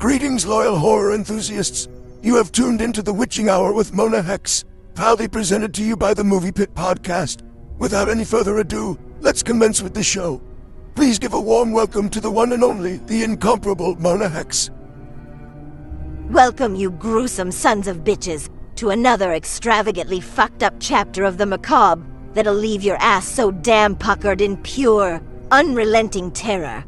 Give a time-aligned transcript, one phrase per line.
[0.00, 1.86] Greetings, loyal horror enthusiasts.
[2.22, 6.14] You have tuned into the Witching Hour with Mona Hex, proudly presented to you by
[6.14, 7.42] the Movie Pit Podcast.
[7.76, 10.40] Without any further ado, let's commence with the show.
[10.94, 14.70] Please give a warm welcome to the one and only, the incomparable Mona Hex.
[16.30, 22.06] Welcome, you gruesome sons of bitches, to another extravagantly fucked up chapter of the macabre
[22.32, 25.20] that'll leave your ass so damn puckered in pure,
[25.50, 26.86] unrelenting terror.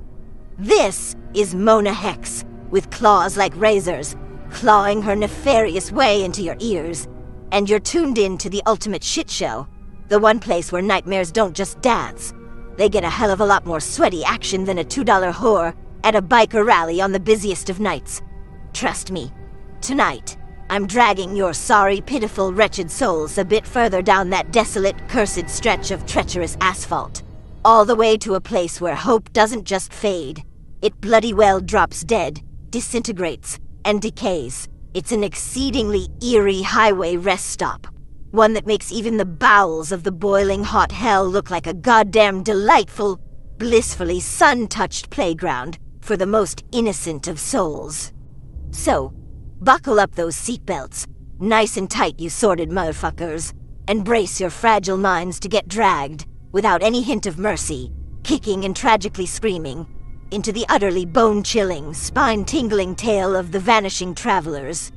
[0.56, 4.16] This is Mona Hex, with claws like razors,
[4.50, 7.06] clawing her nefarious way into your ears.
[7.52, 9.68] And you're tuned in to the ultimate shit show,
[10.08, 12.34] the one place where nightmares don't just dance.
[12.76, 16.16] They get a hell of a lot more sweaty action than a $2 whore at
[16.16, 18.22] a biker rally on the busiest of nights.
[18.73, 19.30] Trust me,
[19.80, 20.36] tonight,
[20.70, 25.90] I'm dragging your sorry, pitiful, wretched souls a bit further down that desolate, cursed stretch
[25.90, 27.23] of treacherous asphalt.
[27.64, 30.42] All the way to a place where hope doesn't just fade,
[30.80, 32.42] it bloody well drops dead,
[32.73, 34.68] disintegrates, and decays.
[34.95, 37.87] It's an exceedingly eerie highway rest stop.
[38.32, 42.42] One that makes even the bowels of the boiling hot hell look like a goddamn
[42.42, 43.20] delightful,
[43.59, 48.12] blissfully sun touched playground for the most innocent of souls.
[48.70, 49.12] So,
[49.60, 51.07] buckle up those seatbelts,
[51.38, 53.52] nice and tight, you sordid motherfuckers,
[53.86, 57.92] and brace your fragile minds to get dragged, without any hint of mercy,
[58.24, 59.86] kicking and tragically screaming,
[60.33, 64.91] into the utterly bone chilling, spine tingling tale of the vanishing travelers.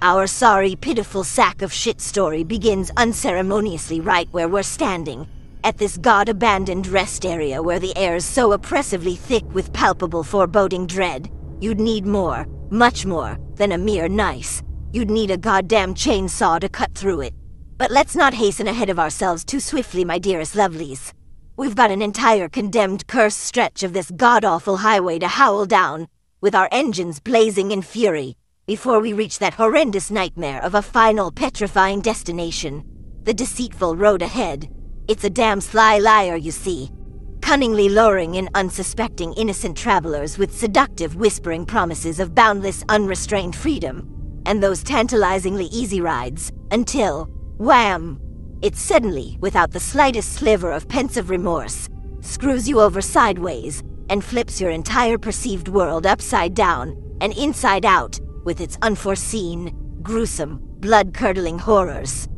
[0.00, 5.28] Our sorry, pitiful sack of shit story begins unceremoniously right where we're standing,
[5.62, 10.86] at this god abandoned rest area where the air's so oppressively thick with palpable foreboding
[10.88, 11.30] dread.
[11.60, 14.62] You'd need more, much more, than a mere nice.
[14.92, 17.34] You'd need a goddamn chainsaw to cut through it.
[17.78, 21.12] But let's not hasten ahead of ourselves too swiftly, my dearest lovelies.
[21.62, 26.08] We've got an entire condemned cursed stretch of this god-awful highway to howl down,
[26.40, 28.36] with our engines blazing in fury,
[28.66, 32.82] before we reach that horrendous nightmare of a final petrifying destination.
[33.22, 34.74] The deceitful road ahead.
[35.06, 36.90] It's a damn sly liar, you see.
[37.42, 44.60] Cunningly luring in unsuspecting innocent travelers with seductive whispering promises of boundless unrestrained freedom, and
[44.60, 47.26] those tantalizingly easy rides, until,
[47.58, 48.18] wham!
[48.62, 51.88] It suddenly, without the slightest sliver of pensive remorse,
[52.20, 58.20] screws you over sideways and flips your entire perceived world upside down and inside out
[58.44, 62.28] with its unforeseen, gruesome, blood curdling horrors.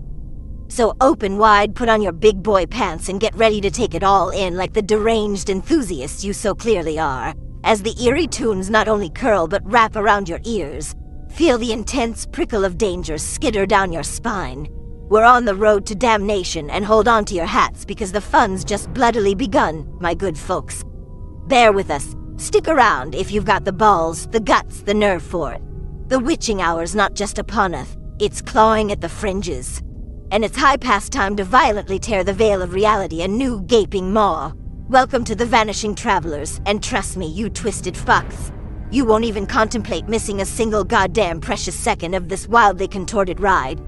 [0.68, 4.02] So open wide, put on your big boy pants, and get ready to take it
[4.02, 8.88] all in like the deranged enthusiasts you so clearly are, as the eerie tunes not
[8.88, 10.94] only curl but wrap around your ears.
[11.28, 14.68] Feel the intense prickle of danger skitter down your spine
[15.08, 18.64] we're on the road to damnation, and hold on to your hats because the fun's
[18.64, 20.82] just bloodily begun, my good folks.
[21.46, 22.16] Bear with us.
[22.36, 25.62] Stick around if you've got the balls, the guts, the nerve for it.
[26.08, 29.82] The witching hour's not just upon us, it's clawing at the fringes.
[30.30, 34.12] And it's high past time to violently tear the veil of reality a new gaping
[34.12, 34.52] maw.
[34.88, 38.52] Welcome to the Vanishing Travelers, and trust me, you twisted fucks.
[38.90, 43.80] You won't even contemplate missing a single goddamn precious second of this wildly contorted ride.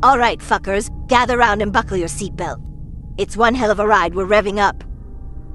[0.00, 2.62] All right, fuckers, gather round and buckle your seatbelt.
[3.18, 4.84] It's one hell of a ride we're revving up.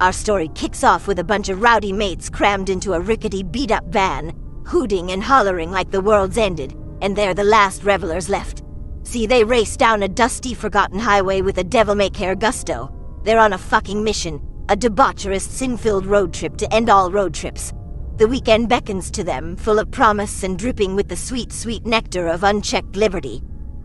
[0.01, 3.71] Our story kicks off with a bunch of rowdy mates crammed into a rickety, beat
[3.71, 4.33] up van,
[4.65, 8.63] hooting and hollering like the world's ended, and they're the last revelers left.
[9.03, 12.93] See, they race down a dusty, forgotten highway with a devil may care gusto.
[13.23, 17.33] They're on a fucking mission, a debaucherous, sin filled road trip to end all road
[17.33, 17.71] trips.
[18.17, 22.27] The weekend beckons to them, full of promise and dripping with the sweet, sweet nectar
[22.27, 23.41] of unchecked liberty.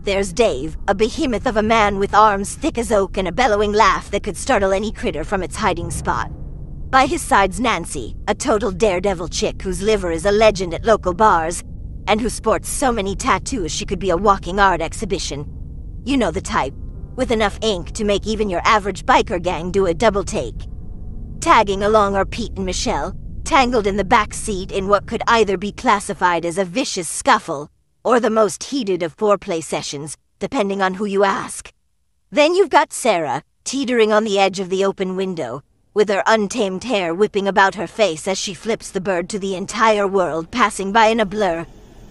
[0.09, 3.71] There's Dave, a behemoth of a man with arms thick as oak and a bellowing
[3.71, 6.31] laugh that could startle any critter from its hiding spot.
[6.89, 11.13] By his side's Nancy, a total daredevil chick whose liver is a legend at local
[11.13, 11.63] bars,
[12.07, 15.45] and who sports so many tattoos she could be a walking art exhibition.
[16.05, 16.73] You know the type,
[17.15, 20.59] with enough ink to make even your average biker gang do a double take.
[21.39, 25.55] Tagging along are Pete and Michelle, tangled in the back seat in what could either
[25.55, 27.69] be classified as a vicious scuffle
[28.09, 31.71] or the most heated of foreplay sessions, depending on who you ask.
[32.31, 35.61] Then you've got Sarah, teetering on the edge of the open window,
[35.93, 39.53] with her untamed hair whipping about her face as she flips the bird to the
[39.53, 41.67] entire world passing by in a blur.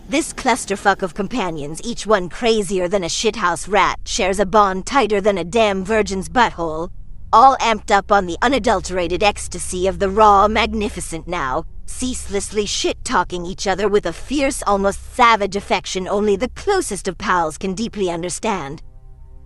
[0.08, 5.20] This clusterfuck of companions, each one crazier than a shithouse rat, shares a bond tighter
[5.20, 6.90] than a damn virgin's butthole,
[7.32, 13.66] all amped up on the unadulterated ecstasy of the raw, magnificent now, ceaselessly shit-talking each
[13.66, 18.82] other with a fierce, almost savage affection only the closest of pals can deeply understand.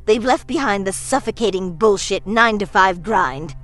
[0.05, 3.55] They've left behind the suffocating bullshit 9 to 5 grind.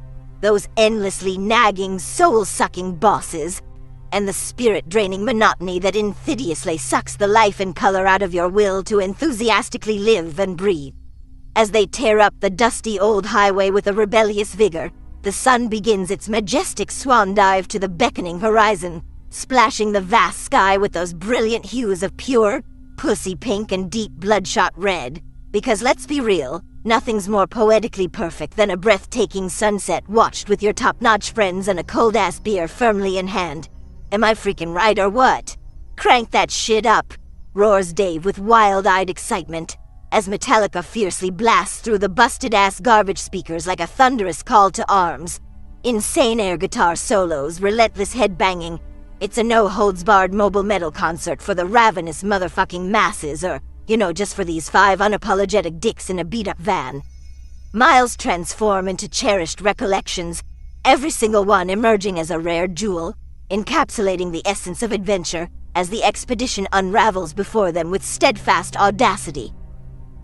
[0.40, 3.60] those endlessly nagging, soul sucking bosses,
[4.12, 8.48] and the spirit draining monotony that insidiously sucks the life and color out of your
[8.48, 10.94] will to enthusiastically live and breathe.
[11.58, 16.12] As they tear up the dusty old highway with a rebellious vigor, the sun begins
[16.12, 21.66] its majestic swan dive to the beckoning horizon, splashing the vast sky with those brilliant
[21.66, 22.62] hues of pure,
[22.96, 25.20] pussy pink and deep bloodshot red.
[25.50, 30.72] Because let's be real, nothing's more poetically perfect than a breathtaking sunset watched with your
[30.72, 33.68] top notch friends and a cold ass beer firmly in hand.
[34.12, 35.56] Am I freaking right or what?
[35.96, 37.14] Crank that shit up,
[37.52, 39.76] roars Dave with wild eyed excitement
[40.12, 44.92] as Metallica fiercely blasts through the busted ass garbage speakers like a thunderous call to
[44.92, 45.40] arms.
[45.84, 48.80] Insane air guitar solos, relentless headbanging.
[49.20, 53.96] It's a no holds barred mobile metal concert for the ravenous motherfucking masses, or, you
[53.96, 57.02] know, just for these five unapologetic dicks in a beat up van.
[57.72, 60.42] Miles transform into cherished recollections,
[60.84, 63.14] every single one emerging as a rare jewel,
[63.50, 69.52] encapsulating the essence of adventure as the expedition unravels before them with steadfast audacity.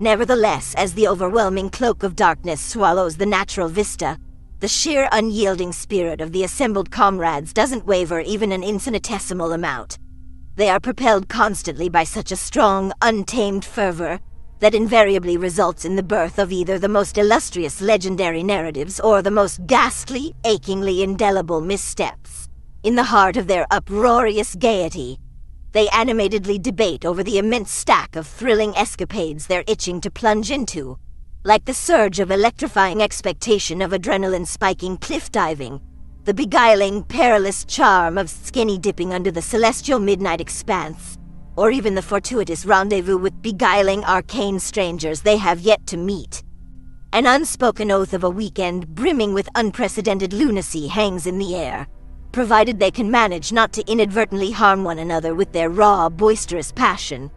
[0.01, 4.19] Nevertheless, as the overwhelming cloak of darkness swallows the natural vista,
[4.59, 9.99] the sheer unyielding spirit of the assembled comrades doesn't waver even an infinitesimal amount.
[10.57, 14.21] They are propelled constantly by such a strong, untamed fervor
[14.61, 19.31] that invariably results in the birth of either the most illustrious legendary narratives or the
[19.31, 22.49] most ghastly, achingly indelible missteps.
[22.83, 25.19] In the heart of their uproarious gaiety,
[25.75, 30.97] they animatedly debate over the immense stack of thrilling escapades they're itching to plunge into,
[31.43, 35.81] like the surge of electrifying expectation of adrenaline spiking cliff diving,
[36.23, 41.19] the beguiling, perilous charm of skinny dipping under the celestial midnight expanse,
[41.57, 46.45] or even the fortuitous rendezvous with beguiling arcane strangers they have yet to meet.
[47.13, 51.89] An unspoken oath of a weekend brimming with unprecedented lunacy hangs in the air
[52.35, 57.31] provided they can manage not to inadvertently harm one another with their raw, boisterous passion.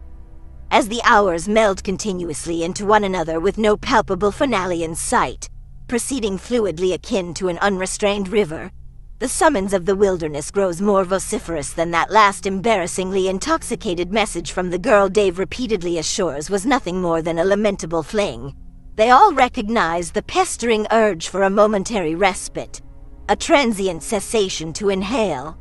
[0.72, 5.48] As the hours meld continuously into one another with no palpable finale in sight,
[5.86, 8.72] proceeding fluidly akin to an unrestrained river,
[9.20, 14.70] the summons of the wilderness grows more vociferous than that last embarrassingly intoxicated message from
[14.70, 18.52] the girl Dave repeatedly assures was nothing more than a lamentable fling.
[18.96, 22.80] They all recognize the pestering urge for a momentary respite,
[23.28, 25.58] a transient cessation to inhale.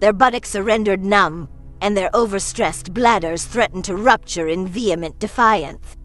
[0.00, 1.48] Their buttocks are rendered numb,
[1.80, 5.96] and their overstressed bladders threaten to rupture in vehement defiance.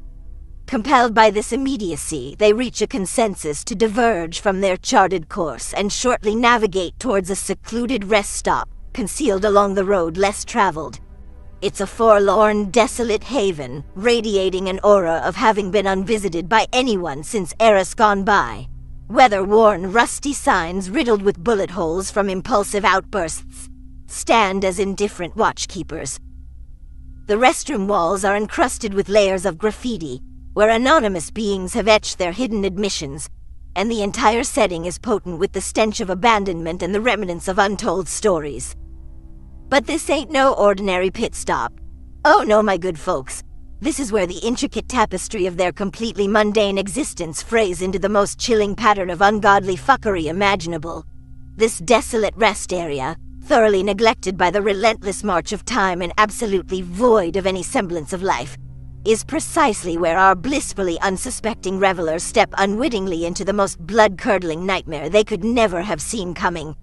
[0.67, 5.91] Compelled by this immediacy, they reach a consensus to diverge from their charted course and
[5.91, 11.01] shortly navigate towards a secluded rest stop, concealed along the road less traveled.
[11.61, 17.53] It's a forlorn, desolate haven, radiating an aura of having been unvisited by anyone since
[17.59, 18.70] eras gone by.
[19.11, 23.69] Weather-worn, rusty signs riddled with bullet holes from impulsive outbursts
[24.07, 26.17] stand as indifferent watchkeepers.
[27.27, 30.21] The restroom walls are encrusted with layers of graffiti,
[30.53, 33.29] where anonymous beings have etched their hidden admissions,
[33.75, 37.59] and the entire setting is potent with the stench of abandonment and the remnants of
[37.59, 38.77] untold stories.
[39.67, 41.73] But this ain't no ordinary pit stop.
[42.23, 43.43] Oh no, my good folks.
[43.83, 48.39] This is where the intricate tapestry of their completely mundane existence frays into the most
[48.39, 51.03] chilling pattern of ungodly fuckery imaginable.
[51.55, 57.35] This desolate rest area, thoroughly neglected by the relentless march of time and absolutely void
[57.37, 58.55] of any semblance of life,
[59.03, 65.23] is precisely where our blissfully unsuspecting revelers step unwittingly into the most blood-curdling nightmare they
[65.23, 66.75] could never have seen coming.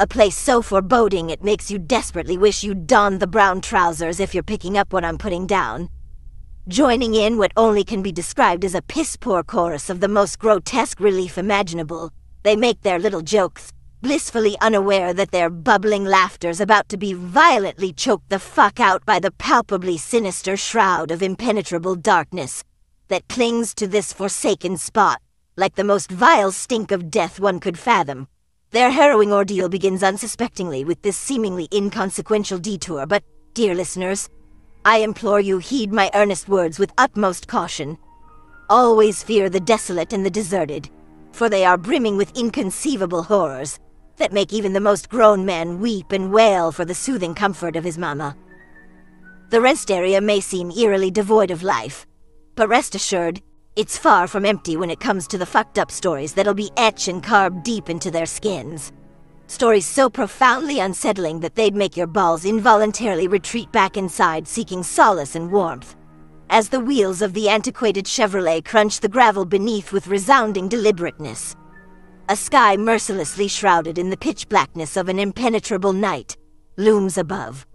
[0.00, 4.34] A place so foreboding it makes you desperately wish you'd donned the brown trousers if
[4.34, 5.88] you're picking up what I'm putting down
[6.68, 11.00] joining in what only can be described as a piss-poor chorus of the most grotesque
[11.00, 12.10] relief imaginable.
[12.42, 17.92] They make their little jokes, blissfully unaware that their bubbling laughter's about to be violently
[17.92, 22.62] choked the fuck out by the palpably sinister shroud of impenetrable darkness
[23.08, 25.20] that clings to this forsaken spot
[25.56, 28.26] like the most vile stink of death one could fathom.
[28.70, 34.30] Their harrowing ordeal begins unsuspectingly with this seemingly inconsequential detour, but, dear listeners,
[34.84, 37.98] I implore you heed my earnest words with utmost caution.
[38.68, 40.90] Always fear the desolate and the deserted,
[41.30, 43.78] for they are brimming with inconceivable horrors
[44.16, 47.84] that make even the most grown man weep and wail for the soothing comfort of
[47.84, 48.36] his mama.
[49.50, 52.04] The rest area may seem eerily devoid of life,
[52.56, 53.40] but rest assured,
[53.76, 57.06] it's far from empty when it comes to the fucked up stories that'll be etched
[57.06, 58.92] and carved deep into their skins.
[59.52, 65.34] Stories so profoundly unsettling that they'd make your balls involuntarily retreat back inside, seeking solace
[65.34, 65.94] and warmth.
[66.48, 71.54] As the wheels of the antiquated Chevrolet crunch the gravel beneath with resounding deliberateness.
[72.30, 76.34] A sky mercilessly shrouded in the pitch blackness of an impenetrable night
[76.78, 77.66] looms above.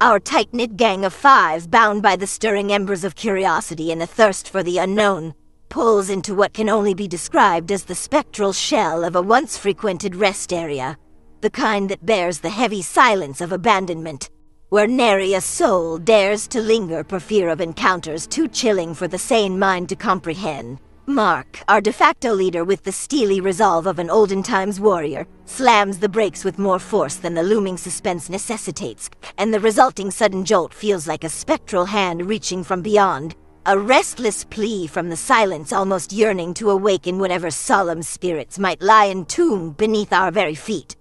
[0.00, 4.06] Our tight knit gang of five, bound by the stirring embers of curiosity and a
[4.06, 5.34] thirst for the unknown,
[5.74, 10.14] pulls into what can only be described as the spectral shell of a once frequented
[10.14, 10.96] rest area,
[11.40, 14.30] the kind that bears the heavy silence of abandonment,
[14.68, 19.18] where nary a soul dares to linger for fear of encounters too chilling for the
[19.18, 20.78] sane mind to comprehend.
[21.06, 25.98] Mark, our de facto leader with the steely resolve of an olden times warrior, slams
[25.98, 30.72] the brakes with more force than the looming suspense necessitates, and the resulting sudden jolt
[30.72, 33.34] feels like a spectral hand reaching from beyond,
[33.66, 39.08] a restless plea from the silence almost yearning to awaken whatever solemn spirits might lie
[39.08, 40.96] entombed beneath our very feet.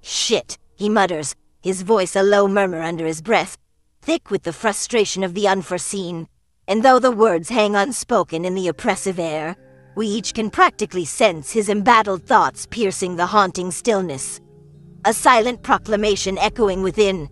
[0.00, 3.56] Shit, he mutters, his voice a low murmur under his breath,
[4.02, 6.28] thick with the frustration of the unforeseen
[6.66, 9.56] and though the words hang unspoken in the oppressive air,
[9.96, 14.40] we each can practically sense his embattled thoughts piercing the haunting stillness.
[15.04, 17.28] A silent proclamation echoing within.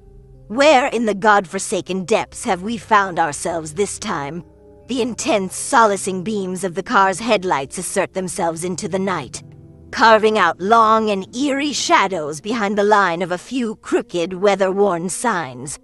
[0.48, 4.44] Where in the god-forsaken depths have we found ourselves this time?
[4.88, 9.42] The intense, solacing beams of the car's headlights assert themselves into the night,
[9.90, 15.78] carving out long and eerie shadows behind the line of a few crooked, weather-worn signs.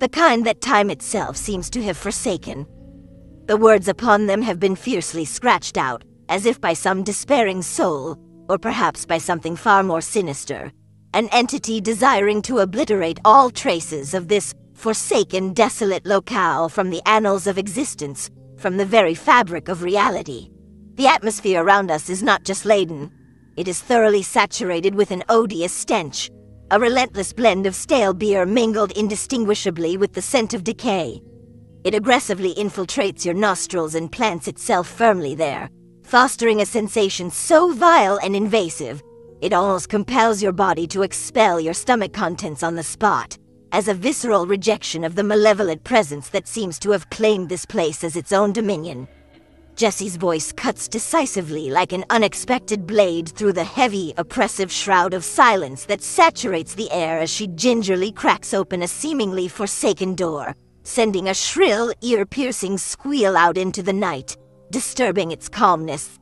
[0.00, 2.66] The kind that time itself seems to have forsaken.
[3.46, 8.18] The words upon them have been fiercely scratched out, as if by some despairing soul,
[8.48, 10.72] or perhaps by something far more sinister.
[11.14, 17.46] An entity desiring to obliterate all traces of this forsaken, desolate locale from the annals
[17.46, 20.50] of existence, from the very fabric of reality.
[20.96, 23.10] The atmosphere around us is not just laden,
[23.56, 26.30] it is thoroughly saturated with an odious stench,
[26.70, 31.20] a relentless blend of stale beer mingled indistinguishably with the scent of decay.
[31.84, 35.68] It aggressively infiltrates your nostrils and plants itself firmly there,
[36.02, 39.02] fostering a sensation so vile and invasive,
[39.40, 43.36] it almost compels your body to expel your stomach contents on the spot,
[43.74, 48.02] as a visceral rejection of the malevolent presence that seems to have claimed this place
[48.02, 49.06] as its own dominion.
[49.76, 55.84] Jessie's voice cuts decisively like an unexpected blade through the heavy, oppressive shroud of silence
[55.84, 60.54] that saturates the air as she gingerly cracks open a seemingly forsaken door
[60.84, 64.36] sending a shrill, ear-piercing squeal out into the night,
[64.70, 66.18] disturbing its calmness.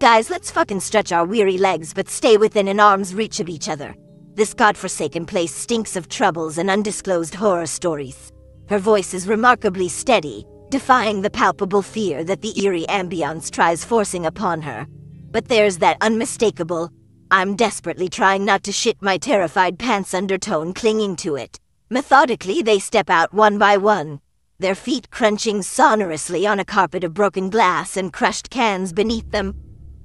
[0.00, 3.68] Guys, let's fucking stretch our weary legs but stay within an arm's reach of each
[3.68, 3.94] other.
[4.40, 8.32] This godforsaken place stinks of troubles and undisclosed horror stories.
[8.70, 14.24] Her voice is remarkably steady, defying the palpable fear that the eerie ambience tries forcing
[14.24, 14.86] upon her.
[15.30, 16.88] But there's that unmistakable,
[17.30, 21.60] I'm desperately trying not to shit my terrified pants undertone clinging to it.
[21.90, 24.22] Methodically, they step out one by one,
[24.58, 29.54] their feet crunching sonorously on a carpet of broken glass and crushed cans beneath them.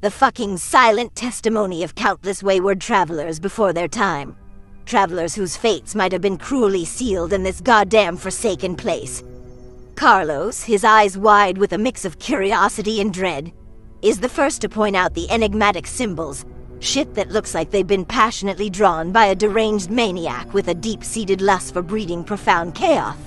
[0.06, 4.36] The fucking silent testimony of countless wayward travelers before their time.
[4.86, 9.24] Travelers whose fates might have been cruelly sealed in this goddamn forsaken place.
[9.96, 13.52] Carlos, his eyes wide with a mix of curiosity and dread,
[14.04, 16.46] is the first to point out the enigmatic symbols
[16.82, 21.42] Shit that looks like they've been passionately drawn by a deranged maniac with a deep-seated
[21.42, 23.18] lust for breeding profound chaos.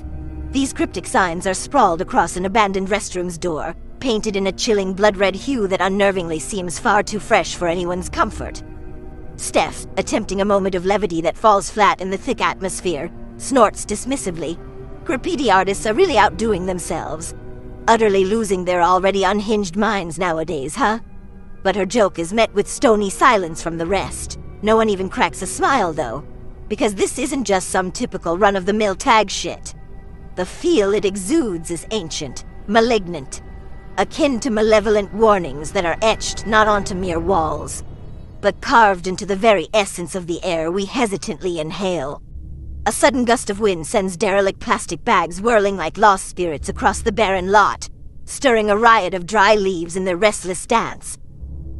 [0.50, 5.34] These cryptic signs are sprawled across an abandoned restroom's door, painted in a chilling blood-red
[5.34, 8.62] hue that unnervingly seems far too fresh for anyone's comfort.
[9.36, 14.58] Steph, attempting a moment of levity that falls flat in the thick atmosphere, snorts dismissively.
[15.04, 17.34] Graffiti artists are really outdoing themselves.
[17.86, 20.98] Utterly losing their already unhinged minds nowadays, huh?
[21.62, 24.38] But her joke is met with stony silence from the rest.
[24.62, 26.24] No one even cracks a smile, though.
[26.68, 29.74] Because this isn't just some typical run-of-the-mill tag shit.
[30.38, 33.42] The feel it exudes is ancient, malignant,
[33.96, 37.82] akin to malevolent warnings that are etched not onto mere walls,
[38.40, 42.22] but carved into the very essence of the air we hesitantly inhale.
[42.86, 47.10] A sudden gust of wind sends derelict plastic bags whirling like lost spirits across the
[47.10, 47.88] barren lot,
[48.24, 51.18] stirring a riot of dry leaves in their restless dance.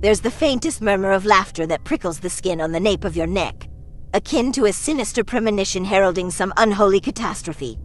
[0.01, 3.29] There's the faintest murmur of laughter that prickles the skin on the nape of your
[3.29, 3.69] neck,
[4.15, 7.79] akin to a sinister premonition heralding some unholy catastrophe.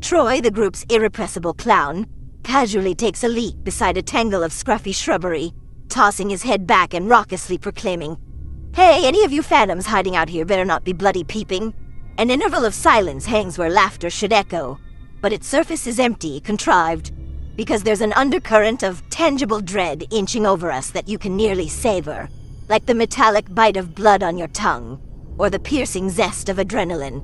[0.00, 2.06] Troy, the group's irrepressible clown,
[2.42, 5.52] casually takes a leap beside a tangle of scruffy shrubbery,
[5.88, 8.16] tossing his head back and raucously proclaiming,
[8.74, 11.74] Hey, any of you phantoms hiding out here better not be bloody peeping.
[12.18, 14.78] An interval of silence hangs where laughter should echo,
[15.20, 17.12] but its surface is empty, contrived,
[17.56, 22.28] because there's an undercurrent of tangible dread inching over us that you can nearly savor,
[22.68, 25.00] like the metallic bite of blood on your tongue,
[25.36, 27.22] or the piercing zest of adrenaline.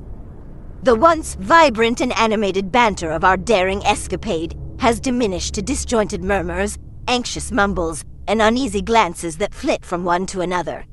[0.87, 6.79] The once vibrant and animated banter of our daring escapade has diminished to disjointed murmurs,
[7.09, 10.87] anxious mumbles, and uneasy glances that flit from one to another.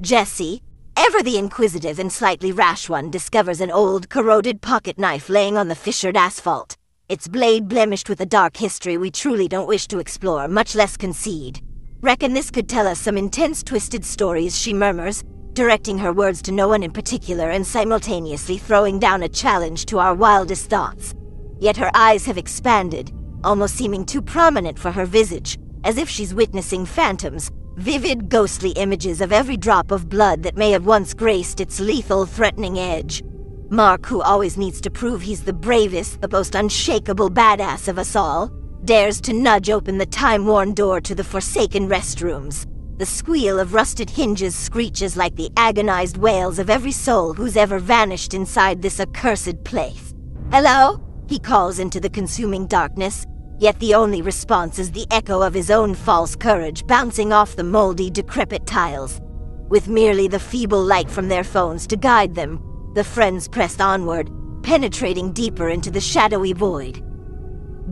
[0.00, 0.62] Jesse,
[0.96, 5.68] ever the inquisitive and slightly rash one, discovers an old, corroded pocket knife laying on
[5.68, 6.78] the fissured asphalt,
[7.10, 10.96] its blade blemished with a dark history we truly don't wish to explore, much less
[10.96, 11.60] concede.
[12.00, 15.22] Reckon this could tell us some intense, twisted stories, she murmurs,
[15.58, 19.98] directing her words to no one in particular and simultaneously throwing down a challenge to
[19.98, 21.16] our wildest thoughts.
[21.58, 23.10] Yet her eyes have expanded,
[23.42, 29.20] almost seeming too prominent for her visage, as if she's witnessing phantoms, vivid, ghostly images
[29.20, 33.24] of every drop of blood that may have once graced its lethal, threatening edge.
[33.68, 38.14] Mark, who always needs to prove he's the bravest, the most unshakable badass of us
[38.14, 38.46] all,
[38.84, 42.64] dares to nudge open the time-worn door to the forsaken restrooms.
[42.98, 47.78] The squeal of rusted hinges screeches like the agonized wails of every soul who's ever
[47.78, 50.14] vanished inside this accursed place.
[50.50, 51.00] Hello?
[51.28, 53.24] He calls into the consuming darkness,
[53.60, 57.62] yet the only response is the echo of his own false courage bouncing off the
[57.62, 59.20] moldy, decrepit tiles.
[59.68, 62.60] With merely the feeble light from their phones to guide them,
[62.94, 64.28] the friends pressed onward,
[64.64, 67.00] penetrating deeper into the shadowy void.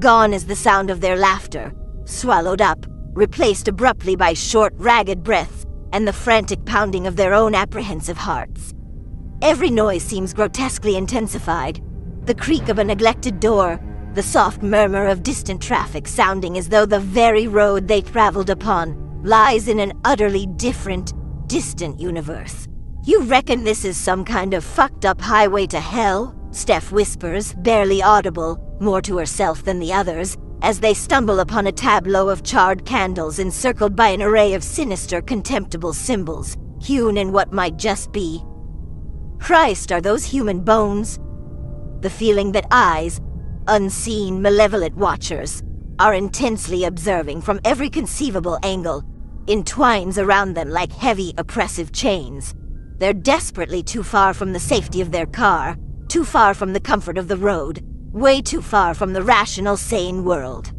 [0.00, 1.72] Gone is the sound of their laughter,
[2.06, 2.85] swallowed up,
[3.16, 8.72] replaced abruptly by short, ragged breaths and the frantic pounding of their own apprehensive hearts.
[9.42, 11.82] Every noise seems grotesquely intensified.
[12.26, 13.80] The creak of a neglected door,
[14.14, 19.22] the soft murmur of distant traffic sounding as though the very road they traveled upon
[19.22, 21.12] lies in an utterly different,
[21.48, 22.68] distant universe.
[23.04, 26.34] You reckon this is some kind of fucked up highway to hell?
[26.50, 31.72] Steph whispers, barely audible, more to herself than the others, as they stumble upon a
[31.72, 37.52] tableau of charred candles encircled by an array of sinister, contemptible symbols, hewn in what
[37.52, 38.42] might just be.
[39.38, 41.18] Christ, are those human bones?
[42.00, 43.20] The feeling that eyes,
[43.68, 45.62] unseen, malevolent watchers,
[45.98, 49.02] are intensely observing from every conceivable angle,
[49.48, 52.54] entwines around them like heavy, oppressive chains.
[52.98, 55.76] They're desperately too far from the safety of their car,
[56.08, 57.82] too far from the comfort of the road,
[58.16, 60.72] way too far from the rational, sane world.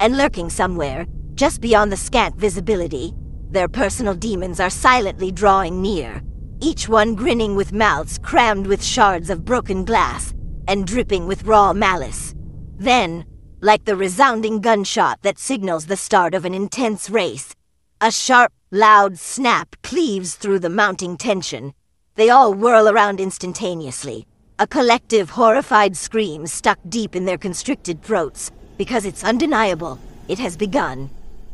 [0.00, 3.14] And lurking somewhere, just beyond the scant visibility,
[3.50, 6.20] their personal demons are silently drawing near,
[6.60, 10.34] each one grinning with mouths crammed with shards of broken glass
[10.66, 12.34] and dripping with raw malice.
[12.76, 13.24] Then,
[13.60, 17.54] like the resounding gunshot that signals the start of an intense race,
[18.00, 21.72] a sharp, loud snap cleaves through the mounting tension.
[22.16, 24.26] They all whirl around instantaneously,
[24.60, 30.54] a collective horrified scream stuck deep in their constricted throats, because it's undeniable, it has
[30.54, 31.08] begun.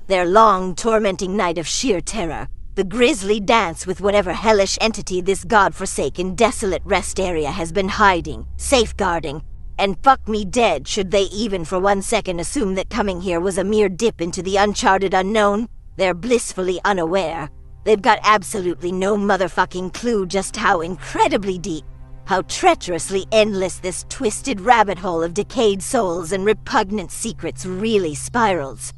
[0.08, 5.44] Their long, tormenting night of sheer terror, the grisly dance with whatever hellish entity this
[5.44, 9.40] god-forsaken, desolate rest area has been hiding, safeguarding,
[9.78, 13.56] and fuck me dead should they even for one second assume that coming here was
[13.56, 15.68] a mere dip into the uncharted unknown.
[15.94, 17.50] They're blissfully unaware.
[17.84, 21.84] They've got absolutely no motherfucking clue just how incredibly deep,
[22.26, 28.92] how treacherously endless this twisted rabbit hole of decayed souls and repugnant secrets really spirals.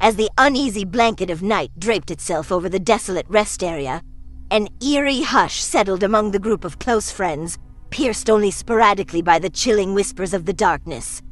[0.00, 4.02] As the uneasy blanket of night draped itself over the desolate rest area,
[4.50, 7.58] an eerie hush settled among the group of close friends,
[7.90, 11.22] pierced only sporadically by the chilling whispers of the darkness.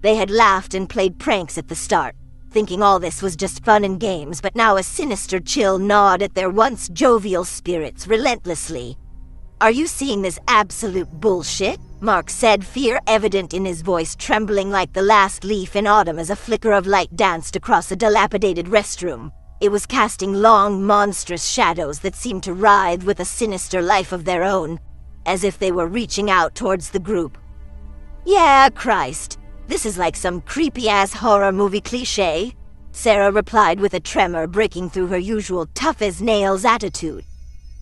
[0.00, 2.16] They had laughed and played pranks at the start,
[2.50, 6.34] thinking all this was just fun and games, but now a sinister chill gnawed at
[6.34, 8.96] their once jovial spirits relentlessly.
[9.60, 11.78] Are you seeing this absolute bullshit?
[12.00, 16.30] Mark said, fear evident in his voice, trembling like the last leaf in autumn as
[16.30, 19.30] a flicker of light danced across a dilapidated restroom.
[19.60, 24.24] It was casting long, monstrous shadows that seemed to writhe with a sinister life of
[24.24, 24.80] their own,
[25.26, 27.36] as if they were reaching out towards the group.
[28.24, 29.38] Yeah, Christ.
[29.66, 32.54] This is like some creepy-ass horror movie cliche,
[32.92, 37.24] Sarah replied with a tremor breaking through her usual tough-as-nails attitude.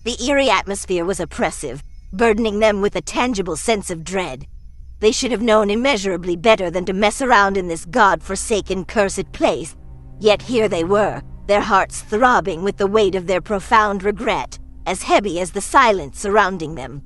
[0.05, 1.83] The eerie atmosphere was oppressive,
[2.13, 4.47] burdening them with a tangible sense of dread.
[5.01, 9.75] They should have known immeasurably better than to mess around in this god-forsaken, cursed place.
[10.17, 15.03] Yet here they were, their hearts throbbing with the weight of their profound regret, as
[15.03, 17.01] heavy as the silence surrounding them.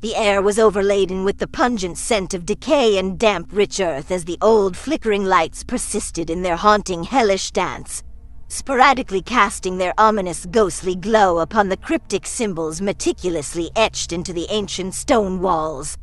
[0.00, 4.24] The air was overladen with the pungent scent of decay and damp, rich earth as
[4.24, 8.02] the old, flickering lights persisted in their haunting, hellish dance
[8.50, 14.92] sporadically casting their ominous ghostly glow upon the cryptic symbols meticulously etched into the ancient
[14.92, 15.96] stone walls.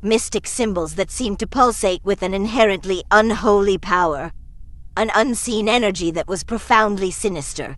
[0.00, 4.30] Mystic symbols that seemed to pulsate with an inherently unholy power,
[4.96, 7.76] an unseen energy that was profoundly sinister.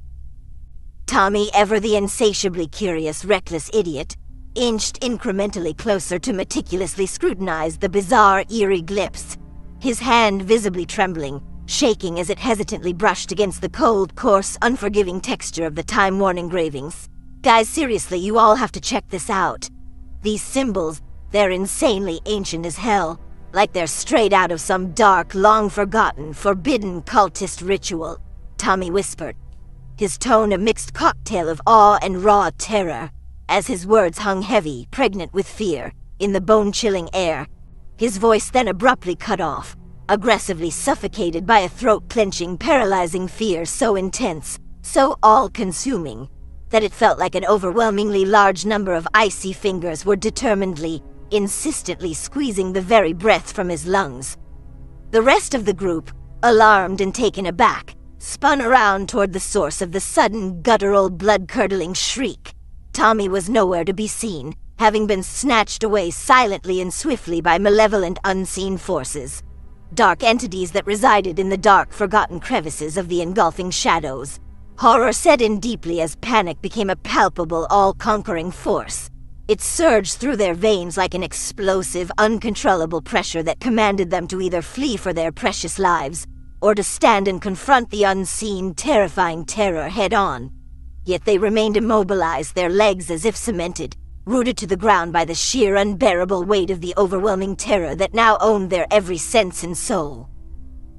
[1.06, 4.14] Tommy, ever the insatiably curious, reckless idiot,
[4.54, 9.38] inched incrementally closer to meticulously scrutinize the bizarre, eerie glyphs,
[9.80, 15.66] his hand visibly trembling, shaking as it hesitantly brushed against the cold, coarse, unforgiving texture
[15.66, 17.08] of the time worn engravings.
[17.42, 19.68] Guys, seriously, you all have to check this out.
[20.22, 23.20] These symbols, they're insanely ancient as hell,
[23.52, 28.18] like they're straight out of some dark, long forgotten, forbidden cultist ritual,
[28.58, 29.36] Tommy whispered,
[29.98, 33.10] his tone a mixed cocktail of awe and raw terror,
[33.48, 37.46] as his words hung heavy, pregnant with fear, in the bone chilling air.
[37.96, 39.76] His voice then abruptly cut off,
[40.08, 46.28] aggressively suffocated by a throat clenching, paralyzing fear so intense, so all consuming,
[46.70, 52.72] that it felt like an overwhelmingly large number of icy fingers were determinedly, insistently squeezing
[52.72, 54.36] the very breath from his lungs.
[55.10, 56.10] The rest of the group,
[56.42, 61.94] alarmed and taken aback, spun around toward the source of the sudden, guttural, blood curdling
[61.94, 62.52] shriek.
[62.92, 68.18] Tommy was nowhere to be seen, having been snatched away silently and swiftly by malevolent
[68.24, 69.42] unseen forces
[69.94, 74.40] dark entities that resided in the dark, forgotten crevices of the engulfing shadows.
[74.78, 79.08] Horror set in deeply as panic became a palpable, all-conquering force.
[79.48, 84.60] It surged through their veins like an explosive, uncontrollable pressure that commanded them to either
[84.60, 86.26] flee for their precious lives,
[86.60, 90.50] or to stand and confront the unseen, terrifying terror head-on.
[91.04, 93.96] Yet they remained immobilized, their legs as if cemented,
[94.26, 98.36] rooted to the ground by the sheer unbearable weight of the overwhelming terror that now
[98.40, 100.28] owned their every sense and soul.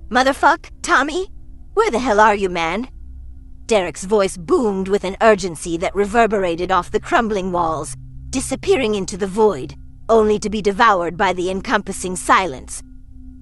[0.10, 1.28] Motherfuck, Tommy?
[1.74, 2.88] Where the hell are you, man?
[3.66, 7.98] Derek's voice boomed with an urgency that reverberated off the crumbling walls,
[8.30, 9.76] disappearing into the void,
[10.08, 12.82] only to be devoured by the encompassing silence.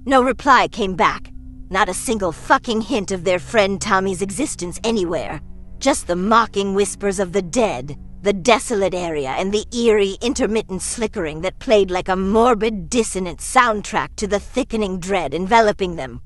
[0.06, 1.32] No reply came back,
[1.70, 5.42] not a single fucking hint of their friend Tommy's existence anywhere,
[5.78, 11.42] just the mocking whispers of the dead the desolate area and the eerie, intermittent slickering
[11.42, 16.20] that played like a morbid, dissonant soundtrack to the thickening dread enveloping them.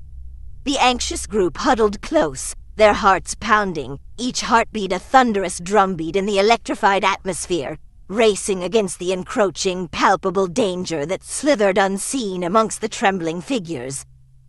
[0.64, 6.38] The anxious group huddled close, their hearts pounding, each heartbeat a thunderous drumbeat in the
[6.38, 7.76] electrified atmosphere,
[8.08, 14.06] racing against the encroaching, palpable danger that slithered unseen amongst the trembling figures.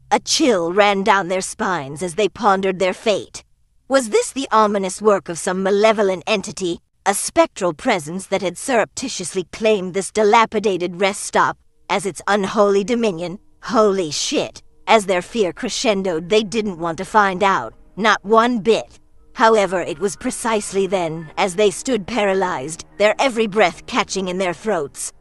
[0.09, 3.43] A chill ran down their spines as they pondered their fate.
[3.89, 6.79] Was this the ominous work of some malevolent entity,
[7.11, 11.57] a spectral presence that had surreptitiously claimed this dilapidated rest stop
[11.89, 13.37] as its unholy dominion.
[13.63, 14.63] Holy shit.
[14.87, 17.73] As their fear crescendoed, they didn't want to find out.
[17.97, 18.97] Not one bit.
[19.33, 24.53] However, it was precisely then, as they stood paralyzed, their every breath catching in their
[24.53, 25.11] throats,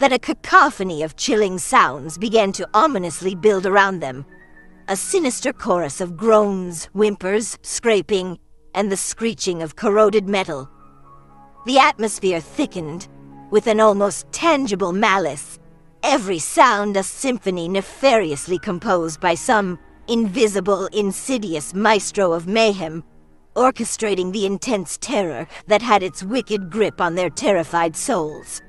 [0.00, 4.26] that a cacophony of chilling sounds began to ominously build around them.
[4.88, 8.38] A sinister chorus of groans, whimpers, scraping,
[8.74, 10.68] and the screeching of corroded metal
[11.68, 13.08] the atmosphere thickened
[13.50, 15.58] with an almost tangible malice,
[16.02, 19.78] every sound a symphony nefariously composed by some
[20.08, 23.04] invisible, insidious maestro of mayhem,
[23.54, 28.62] orchestrating the intense terror that had its wicked grip on their terrified souls.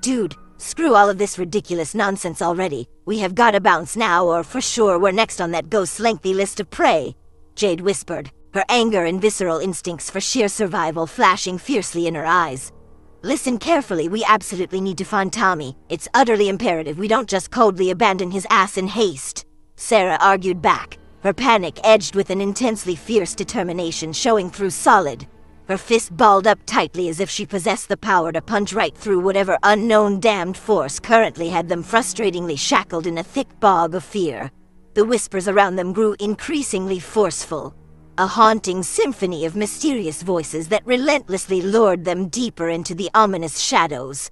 [0.00, 2.88] Dude, screw all of this ridiculous nonsense already.
[3.04, 6.58] We have gotta bounce now, or for sure we're next on that ghost's lengthy list
[6.58, 7.14] of prey,
[7.54, 12.72] Jade whispered her anger and visceral instincts for sheer survival flashing fiercely in her eyes.
[13.22, 15.76] Listen carefully, we absolutely need to find Tommy.
[15.88, 19.46] It's utterly imperative we don't just coldly abandon his ass in haste.
[19.76, 25.26] Sarah argued back, her panic edged with an intensely fierce determination showing through solid.
[25.68, 29.20] Her fist balled up tightly as if she possessed the power to punch right through
[29.20, 34.50] whatever unknown damned force currently had them frustratingly shackled in a thick bog of fear.
[34.94, 37.74] The whispers around them grew increasingly forceful,
[38.18, 44.30] a haunting symphony of mysterious voices that relentlessly lured them deeper into the ominous shadows.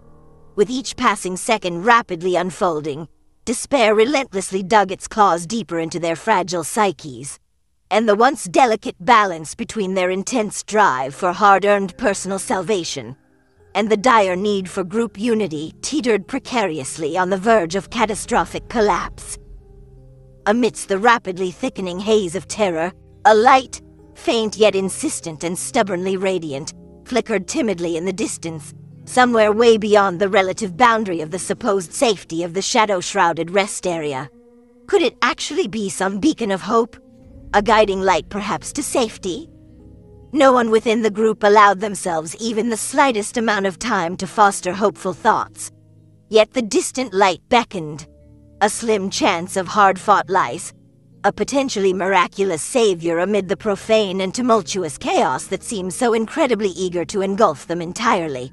[0.56, 3.08] With each passing second rapidly unfolding,
[3.44, 7.38] despair relentlessly dug its claws deeper into their fragile psyches,
[7.90, 13.16] and the once delicate balance between their intense drive for hard-earned personal salvation
[13.74, 19.38] and the dire need for group unity teetered precariously on the verge of catastrophic collapse.
[20.46, 22.92] Amidst the rapidly thickening haze of terror,
[23.24, 23.82] a light,
[24.14, 30.28] faint yet insistent and stubbornly radiant, flickered timidly in the distance, somewhere way beyond the
[30.28, 34.30] relative boundary of the supposed safety of the shadow-shrouded rest area.
[34.86, 36.96] Could it actually be some beacon of hope?
[37.54, 39.48] A guiding light perhaps to safety?
[40.32, 44.72] No one within the group allowed themselves even the slightest amount of time to foster
[44.72, 45.72] hopeful thoughts.
[46.28, 48.06] Yet the distant light beckoned.
[48.60, 50.72] A slim chance of hard-fought life,
[51.22, 57.04] a potentially miraculous savior amid the profane and tumultuous chaos that seemed so incredibly eager
[57.04, 58.50] to engulf them entirely.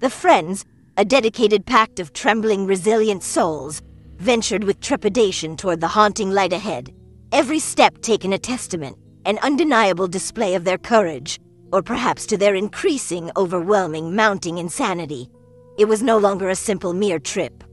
[0.00, 0.66] The Friends,
[0.98, 3.80] a dedicated pact of trembling, resilient souls,
[4.16, 6.94] ventured with trepidation toward the haunting light ahead,
[7.32, 11.40] every step taken a testament, an undeniable display of their courage,
[11.72, 15.30] or perhaps to their increasing, overwhelming, mounting insanity.
[15.78, 17.64] It was no longer a simple mere trip.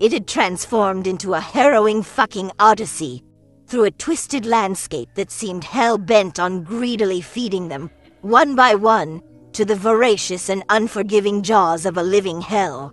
[0.00, 3.24] It had transformed into a harrowing fucking odyssey
[3.70, 7.88] through a twisted landscape that seemed hell bent on greedily feeding them,
[8.22, 12.92] one by one, to the voracious and unforgiving jaws of a living hell.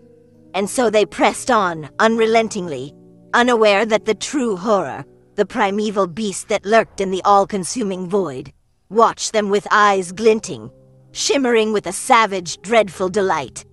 [0.53, 2.93] And so they pressed on, unrelentingly,
[3.33, 8.53] unaware that the true horror, the primeval beast that lurked in the all consuming void,
[8.89, 10.69] watched them with eyes glinting,
[11.11, 13.65] shimmering with a savage, dreadful delight.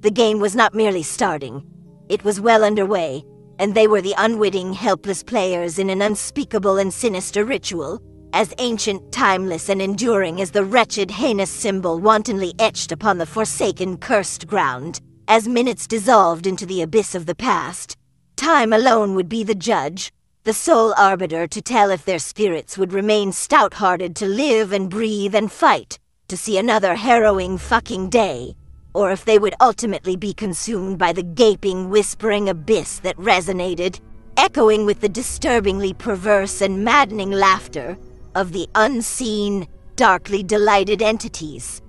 [0.00, 1.66] The game was not merely starting,
[2.10, 3.24] it was well underway,
[3.58, 9.12] and they were the unwitting, helpless players in an unspeakable and sinister ritual, as ancient,
[9.12, 15.00] timeless, and enduring as the wretched, heinous symbol wantonly etched upon the forsaken, cursed ground.
[15.28, 17.96] As minutes dissolved into the abyss of the past,
[18.36, 20.12] time alone would be the judge,
[20.42, 25.34] the sole arbiter to tell if their spirits would remain stout-hearted to live and breathe
[25.34, 28.54] and fight to see another harrowing fucking day,
[28.94, 34.00] or if they would ultimately be consumed by the gaping, whispering abyss that resonated,
[34.36, 37.98] echoing with the disturbingly perverse and maddening laughter
[38.34, 41.82] of the unseen, darkly delighted entities.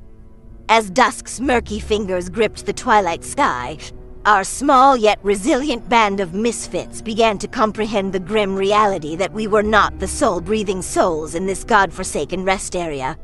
[0.68, 3.78] As dusk's murky fingers gripped the twilight sky,
[4.26, 9.46] our small yet resilient band of misfits began to comprehend the grim reality that we
[9.46, 13.16] were not the sole breathing souls in this god-forsaken rest area.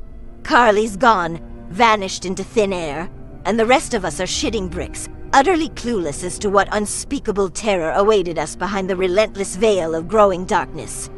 [0.44, 1.40] Carly's gone,
[1.70, 3.10] vanished into thin air,
[3.46, 7.92] and the rest of us are shitting bricks, utterly clueless as to what unspeakable terror
[7.92, 11.10] awaited us behind the relentless veil of growing darkness.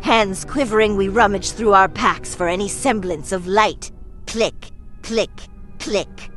[0.00, 3.90] Hands quivering, we rummaged through our packs for any semblance of light.
[4.26, 4.70] Click,
[5.02, 5.30] click,
[5.78, 6.30] click.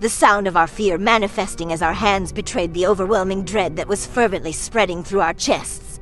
[0.00, 4.06] The sound of our fear manifesting as our hands betrayed the overwhelming dread that was
[4.06, 5.98] fervently spreading through our chests.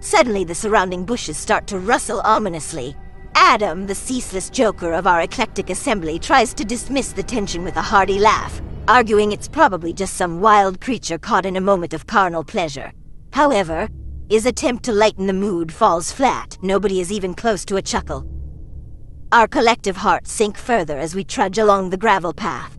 [0.00, 2.94] Suddenly, the surrounding bushes start to rustle ominously.
[3.34, 7.82] Adam, the ceaseless joker of our eclectic assembly, tries to dismiss the tension with a
[7.82, 12.44] hearty laugh, arguing it's probably just some wild creature caught in a moment of carnal
[12.44, 12.92] pleasure.
[13.32, 13.88] However,
[14.28, 16.58] his attempt to lighten the mood falls flat.
[16.62, 18.26] Nobody is even close to a chuckle.
[19.32, 22.76] Our collective hearts sink further as we trudge along the gravel path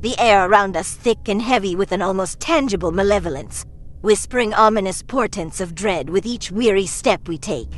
[0.00, 3.66] the air around us thick and heavy with an almost tangible malevolence,
[4.00, 7.68] whispering ominous portents of dread with each weary step we take.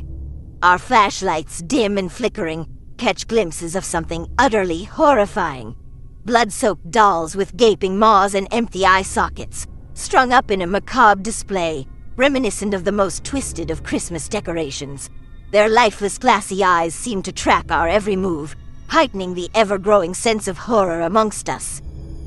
[0.63, 2.65] Our flashlights, dim and flickering,
[2.97, 5.75] catch glimpses of something utterly horrifying.
[6.23, 11.85] Blood-soaked dolls with gaping maws and empty eye sockets, strung up in a macabre display,
[12.15, 15.09] reminiscent of the most twisted of Christmas decorations.
[15.51, 18.55] Their lifeless glassy eyes seem to track our every move,
[18.87, 21.81] heightening the ever-growing sense of horror amongst us.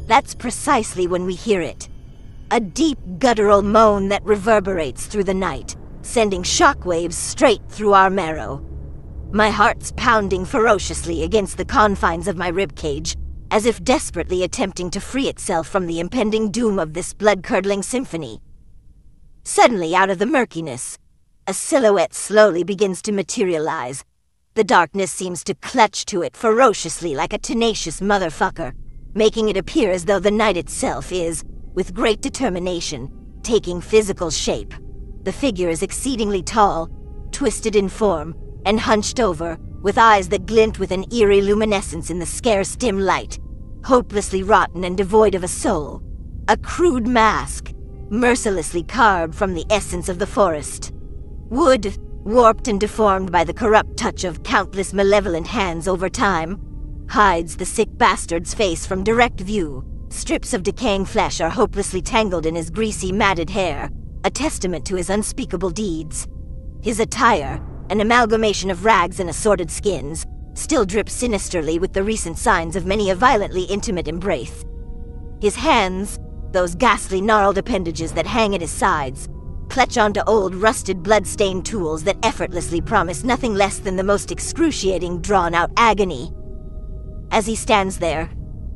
[0.09, 1.89] That's precisely when we hear it.
[2.51, 5.75] A deep guttural moan that reverberates through the night,
[6.07, 8.65] sending shockwaves straight through our marrow.
[9.33, 13.17] My heart's pounding ferociously against the confines of my ribcage,
[13.51, 18.41] as if desperately attempting to free itself from the impending doom of this blood-curdling symphony.
[19.45, 20.97] Suddenly, out of the murkiness,
[21.47, 24.05] a silhouette slowly begins to materialize.
[24.55, 28.73] The darkness seems to clutch to it ferociously like a tenacious motherfucker
[29.17, 31.43] making it appear as though the night itself is,
[31.73, 33.11] with great determination,
[33.43, 34.75] taking physical shape.
[35.27, 36.89] The figure is exceedingly tall,
[37.33, 42.21] twisted in form, and hunched over, with eyes that glint with an eerie luminescence in
[42.21, 43.41] the scarce dim light,
[43.85, 46.01] hopelessly rotten and devoid of a soul.
[46.47, 47.73] A crude mask,
[48.09, 50.93] mercilessly carved from the essence of the forest.
[51.51, 56.61] Wood, warped and deformed by the corrupt touch of countless malevolent hands over time,
[57.11, 59.85] hides the sick bastard's face from direct view.
[60.09, 63.91] Strips of decaying flesh are hopelessly tangled in his greasy, matted hair,
[64.25, 66.27] a testament to his unspeakable deeds.
[66.83, 72.39] His attire, an amalgamation of rags and assorted skins, still drips sinisterly with the recent
[72.39, 74.65] signs of many a violently intimate embrace.
[75.41, 76.19] His hands,
[76.53, 79.29] those ghastly gnarled appendages that hang at his sides,
[79.69, 85.21] clutch onto old rusted blood-stained tools that effortlessly promise nothing less than the most excruciating
[85.21, 86.33] drawn-out agony.
[87.31, 88.31] As he stands there,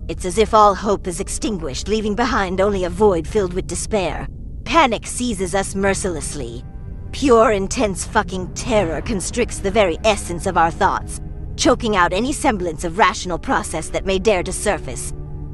[0.08, 4.26] it's as if all hope is extinguished, leaving behind only a void filled with despair.
[4.70, 6.64] Panic seizes us mercilessly.
[7.10, 11.20] Pure, intense fucking terror constricts the very essence of our thoughts,
[11.56, 15.12] choking out any semblance of rational process that may dare to surface.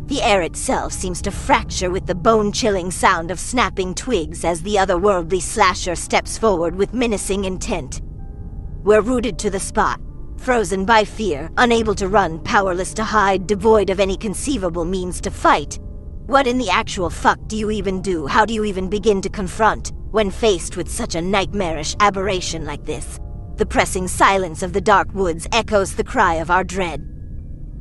[0.08, 4.74] The air itself seems to fracture with the bone-chilling sound of snapping twigs as the
[4.74, 8.02] otherworldly slasher steps forward with menacing intent.
[8.84, 9.98] We're rooted to the spot,
[10.36, 15.30] Frozen by fear, unable to run, powerless to hide, devoid of any conceivable means to
[15.30, 15.78] fight.
[16.26, 18.26] What in the actual fuck do you even do?
[18.26, 22.84] How do you even begin to confront when faced with such a nightmarish aberration like
[22.84, 23.20] this?
[23.58, 27.08] The pressing silence of the dark woods echoes the cry of our dread.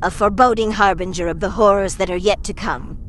[0.03, 2.99] A foreboding harbinger of the horrors that are yet to come.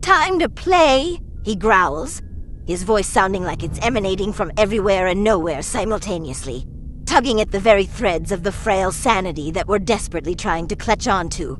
[0.00, 2.22] Time to play, he growls,
[2.66, 6.64] his voice sounding like it's emanating from everywhere and nowhere simultaneously,
[7.04, 11.06] tugging at the very threads of the frail sanity that we're desperately trying to clutch
[11.06, 11.58] onto.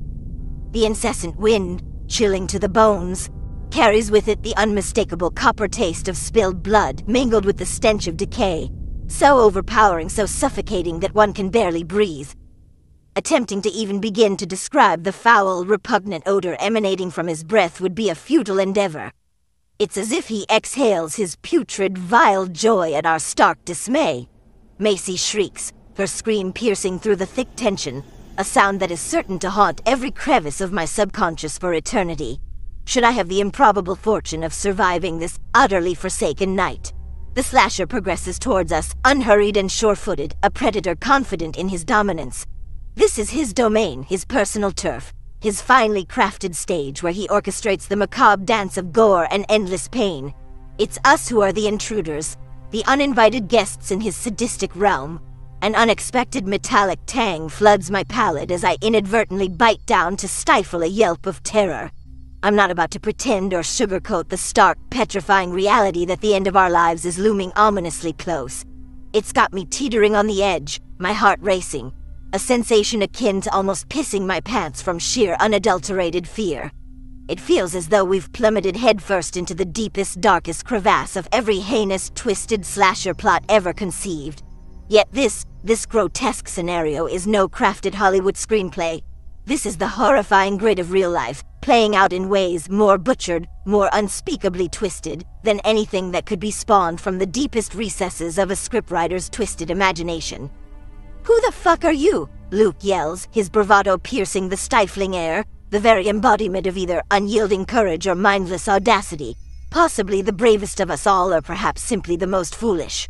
[0.71, 3.31] The incessant wind, chilling to the bones,
[3.71, 8.16] carries with it the unmistakable copper taste of spilled blood mingled with the stench of
[8.16, 8.71] decay,
[9.09, 12.31] so overpowering, so suffocating that one can barely breathe.
[13.16, 17.95] Attempting to even begin to describe the foul, repugnant odor emanating from his breath would
[17.95, 19.11] be a futile endeavor.
[19.79, 24.29] It's as if he exhales his putrid, vile joy at our stark dismay.
[24.79, 28.03] Macy shrieks, her scream piercing through the thick tension,
[28.38, 32.40] a sound that is certain to haunt every crevice of my subconscious for eternity.
[32.85, 36.92] Should I have the improbable fortune of surviving this utterly forsaken night?
[37.35, 42.46] The slasher progresses towards us, unhurried and sure-footed, a predator confident in his dominance.
[42.94, 47.96] This is his domain, his personal turf, his finely crafted stage where he orchestrates the
[47.96, 50.33] macabre dance of gore and endless pain.
[50.79, 52.37] It's us who are the intruders,
[52.70, 55.20] the uninvited guests in his sadistic realm.
[55.67, 60.87] An unexpected metallic tang floods my palate as I inadvertently bite down to stifle a
[60.87, 61.91] yelp of terror.
[62.45, 66.55] I'm not about to pretend or sugarcoat the stark, petrifying reality that the end of
[66.57, 68.65] our lives is looming ominously close.
[69.13, 71.93] It's got me teetering on the edge, my heart racing,
[72.33, 76.71] a sensation akin to almost pissing my pants from sheer unadulterated fear.
[77.27, 82.13] It feels as though we've plummeted headfirst into the deepest, darkest crevasse of every heinous,
[82.15, 84.45] twisted slasher plot ever conceived.
[84.89, 89.03] Yet this, this grotesque scenario is no crafted Hollywood screenplay.
[89.47, 93.91] This is the horrifying grid of real life, playing out in ways more butchered, more
[93.93, 99.29] unspeakably twisted, than anything that could be spawned from the deepest recesses of a scriptwriter's
[99.29, 100.49] twisted imagination.
[101.25, 102.29] Who the fuck are you?
[102.53, 108.07] Luke yells, his bravado piercing the stifling air, the very embodiment of either unyielding courage
[108.07, 109.35] or mindless audacity.
[109.73, 113.09] Possibly the bravest of us all, or perhaps simply the most foolish.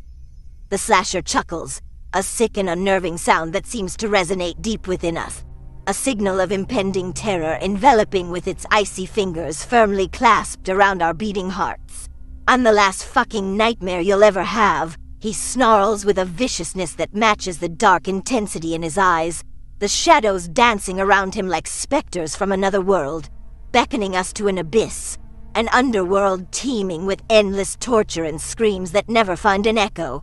[0.71, 1.83] The slasher chuckles,
[2.15, 5.45] a sick and unnerving sound that seems to resonate deep within us.
[5.87, 11.51] A signal of impending terror enveloping with its icy fingers firmly clasped around our beating
[11.51, 12.09] hearts.
[12.49, 17.59] I'm the last fucking nightmare you'll ever have, he snarls with a viciousness that matches
[17.59, 19.43] the dark intensity in his eyes,
[19.79, 23.29] the shadows dancing around him like specters from another world,
[23.73, 25.19] beckoning us to an abyss,
[25.55, 30.23] an underworld teeming with endless torture and screams that never find an echo.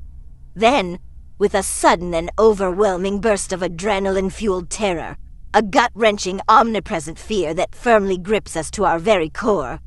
[0.56, 1.00] Then,
[1.38, 5.18] with a sudden and overwhelming burst of adrenaline-fueled terror,
[5.54, 9.80] a gut-wrenching, omnipresent fear that firmly grips us to our very core,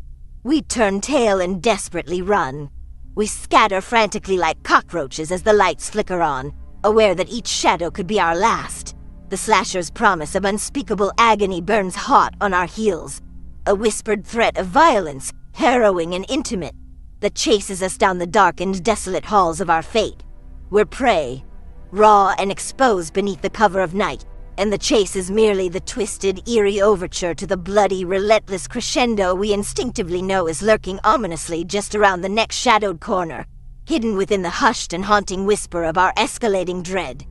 [0.45, 2.71] we turn tail and desperately run.
[3.17, 6.53] We scatter frantically like cockroaches as the lights flicker on,
[6.85, 8.95] aware that each shadow could be our last.
[9.29, 13.21] The slasher's promise of unspeakable agony burns hot on our heels.
[13.67, 16.77] A whispered threat of violence, harrowing and intimate,
[17.19, 20.23] that chases us down the dark and desolate halls of our fate.
[20.69, 21.45] We're prey,
[21.93, 24.25] raw and exposed beneath the cover of night,
[24.59, 29.53] and the chase is merely the twisted, eerie overture to the bloody, relentless crescendo we
[29.53, 33.47] instinctively know is lurking ominously just around the next shadowed corner,
[33.87, 37.25] hidden within the hushed and haunting whisper of our escalating dread.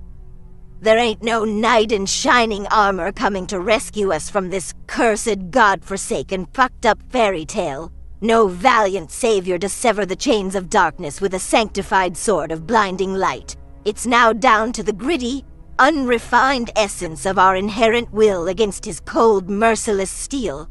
[0.79, 6.45] There ain't no knight in shining armor coming to rescue us from this cursed, god-forsaken,
[6.53, 7.91] fucked-up fairy tale.
[8.25, 13.13] No valiant savior to sever the chains of darkness with a sanctified sword of blinding
[13.13, 13.55] light.
[13.85, 15.45] It's now down to the gritty,
[15.77, 20.67] unrefined essence of our inherent will against his cold, merciless steel.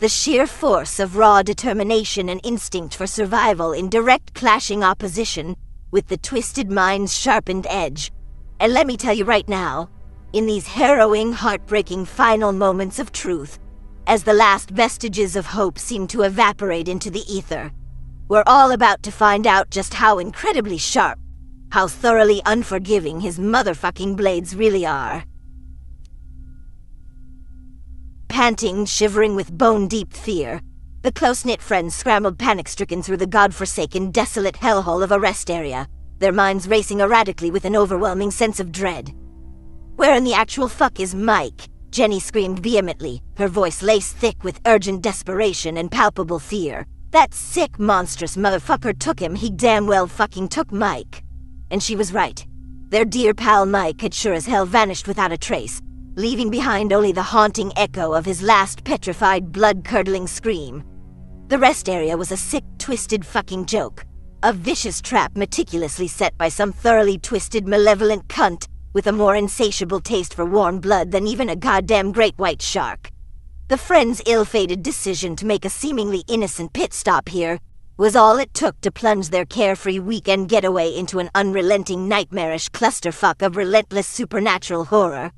[0.00, 5.56] The sheer force of raw determination and instinct for survival in direct clashing opposition
[5.92, 8.12] with the twisted mind's sharpened edge.
[8.60, 9.88] And let me tell you right now,
[10.34, 13.58] in these harrowing, heartbreaking final moments of truth,
[14.06, 17.72] as the last vestiges of hope seem to evaporate into the ether,
[18.28, 21.18] we're all about to find out just how incredibly sharp
[21.72, 25.24] how thoroughly unforgiving his motherfucking blades really are.
[28.28, 30.60] Panting, shivering with bone-deep fear,
[31.00, 35.88] the close-knit friends scrambled panic-stricken through the god-forsaken, desolate hellhole of a rest area,
[36.18, 39.10] their minds racing erratically with an overwhelming sense of dread.
[39.96, 41.68] Where in the actual fuck is Mike?
[41.92, 46.86] Jenny screamed vehemently, her voice laced thick with urgent desperation and palpable fear.
[47.10, 51.22] That sick, monstrous motherfucker took him, he damn well fucking took Mike.
[51.70, 52.46] And she was right.
[52.88, 55.82] Their dear pal Mike had sure as hell vanished without a trace,
[56.14, 60.82] leaving behind only the haunting echo of his last petrified, blood-curdling scream.
[61.48, 64.06] The rest area was a sick, twisted fucking joke.
[64.42, 70.00] A vicious trap meticulously set by some thoroughly twisted, malevolent cunt with a more insatiable
[70.00, 73.10] taste for warm blood than even a goddamn great white shark.
[73.68, 77.58] The friends' ill-fated decision to make a seemingly innocent pit stop here
[77.96, 83.42] was all it took to plunge their carefree weekend getaway into an unrelenting nightmarish clusterfuck
[83.42, 85.30] of relentless supernatural horror.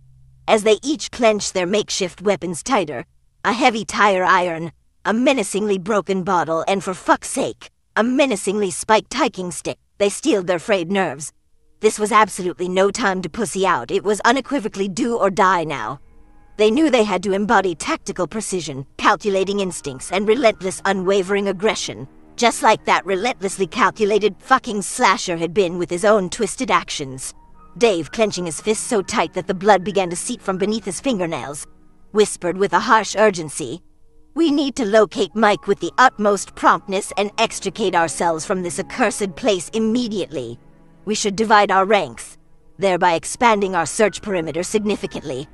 [0.49, 3.05] As they each clenched their makeshift weapons tighter,
[3.45, 4.73] a heavy tire iron,
[5.05, 10.47] a menacingly broken bottle, and for fuck's sake, a menacingly spiked hiking stick, they steeled
[10.47, 11.33] their frayed nerves.
[11.85, 13.91] This was absolutely no time to pussy out.
[13.91, 16.01] It was unequivocally do or die now.
[16.57, 22.63] They knew they had to embody tactical precision, calculating instincts, and relentless, unwavering aggression, just
[22.63, 27.35] like that relentlessly calculated fucking slasher had been with his own twisted actions.
[27.77, 31.01] Dave, clenching his fists so tight that the blood began to seep from beneath his
[31.01, 31.67] fingernails,
[32.13, 33.83] whispered with a harsh urgency,
[34.35, 39.37] We need to locate Mike with the utmost promptness and extricate ourselves from this accursed
[39.37, 40.59] place immediately.
[41.05, 42.39] We should divide our ranks,
[42.79, 45.49] thereby expanding our search perimeter significantly.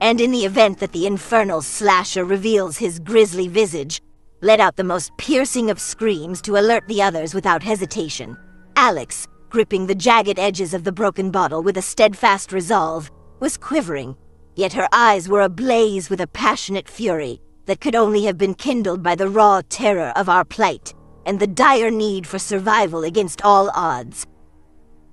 [0.00, 4.00] And in the event that the infernal slasher reveals his grisly visage,
[4.40, 8.36] let out the most piercing of screams to alert the others without hesitation.
[8.76, 13.10] Alex, gripping the jagged edges of the broken bottle with a steadfast resolve,
[13.40, 14.16] was quivering,
[14.54, 19.02] yet her eyes were ablaze with a passionate fury that could only have been kindled
[19.02, 20.94] by the raw terror of our plight
[21.26, 24.26] and the dire need for survival against all odds.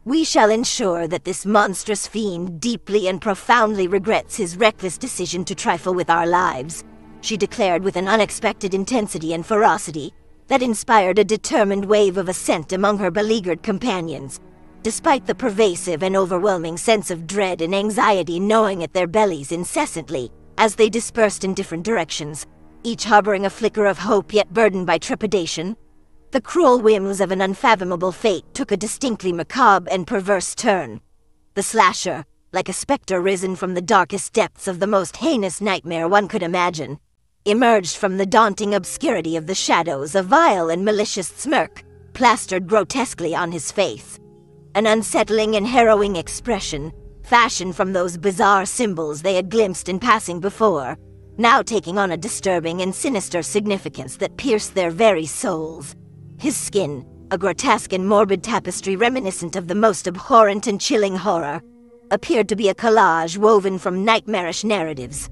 [0.07, 5.55] We shall ensure that this monstrous fiend deeply and profoundly regrets his reckless decision to
[5.55, 6.83] trifle with our lives,
[7.21, 10.13] she declared with an unexpected intensity and ferocity
[10.45, 14.39] that inspired a determined wave of assent among her beleaguered companions,
[14.83, 20.31] despite the pervasive and overwhelming sense of dread and anxiety gnawing at their bellies incessantly
[20.59, 22.45] as they dispersed in different directions,
[22.83, 25.75] each harboring a flicker of hope yet burdened by trepidation.
[26.35, 30.99] The cruel whims of an unfathomable fate took a distinctly macabre and perverse turn.
[31.53, 36.09] The slasher, like a specter risen from the darkest depths of the most heinous nightmare
[36.09, 36.99] one could imagine,
[37.45, 43.33] emerged from the daunting obscurity of the shadows a vile and malicious smirk, plastered grotesquely
[43.33, 44.19] on his face.
[44.75, 46.91] An unsettling and harrowing expression,
[47.23, 50.97] fashioned from those bizarre symbols they had glimpsed in passing before,
[51.37, 55.95] now taking on a disturbing and sinister significance that pierced their very souls.
[56.37, 61.61] His skin, a grotesque and morbid tapestry reminiscent of the most abhorrent and chilling horror,
[62.11, 65.29] appeared to be a collage woven from nightmarish narratives.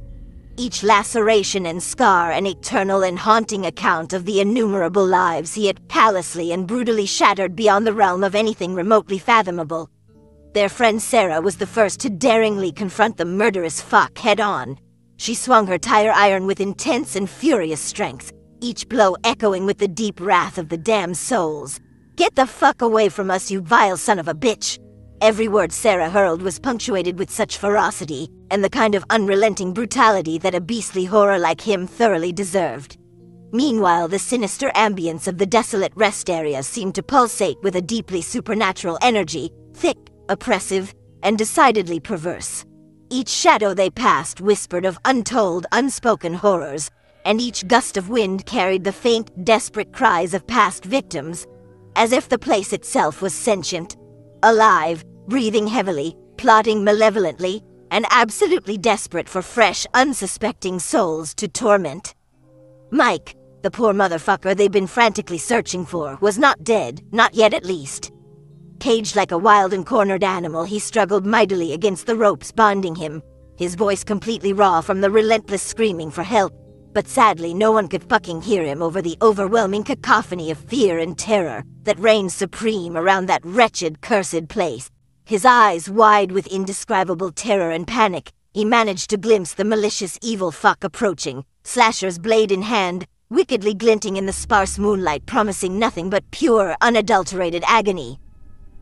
[0.55, 5.87] Each laceration and scar an eternal and haunting account of the innumerable lives he had
[5.89, 9.89] callously and brutally shattered beyond the realm of anything remotely fathomable.
[10.53, 14.77] Their friend Sarah was the first to daringly confront the murderous fuck head on.
[15.17, 18.31] She swung her tire iron with intense and furious strength,
[18.63, 21.79] each blow echoing with the deep wrath of the damned souls.
[22.15, 24.79] Get the fuck away from us, you vile son of a bitch!
[25.21, 30.37] Every word Sarah hurled was punctuated with such ferocity, and the kind of unrelenting brutality
[30.39, 32.97] that a beastly horror like him thoroughly deserved.
[33.51, 38.21] Meanwhile, the sinister ambience of the desolate rest area seemed to pulsate with a deeply
[38.21, 39.97] supernatural energy, thick,
[40.29, 42.65] oppressive, and decidedly perverse.
[43.09, 46.89] Each shadow they passed whispered of untold, unspoken horrors,
[47.25, 51.47] and each gust of wind carried the faint, desperate cries of past victims,
[51.95, 53.97] as if the place itself was sentient,
[54.43, 57.61] alive, breathing heavily, plotting malevolently,
[57.91, 62.15] and absolutely desperate for fresh, unsuspecting souls to torment.
[62.91, 67.65] Mike, the poor motherfucker they'd been frantically searching for, was not dead, not yet at
[67.65, 68.11] least.
[68.79, 73.21] Caged like a wild and cornered animal, he struggled mightily against the ropes binding him,
[73.57, 76.51] his voice completely raw from the relentless screaming for help
[76.93, 81.17] but sadly no one could fucking hear him over the overwhelming cacophony of fear and
[81.17, 84.89] terror that reigned supreme around that wretched, cursed place.
[85.25, 90.51] His eyes wide with indescribable terror and panic, he managed to glimpse the malicious evil
[90.51, 96.29] fuck approaching, slasher's blade in hand, wickedly glinting in the sparse moonlight, promising nothing but
[96.31, 98.19] pure, unadulterated agony.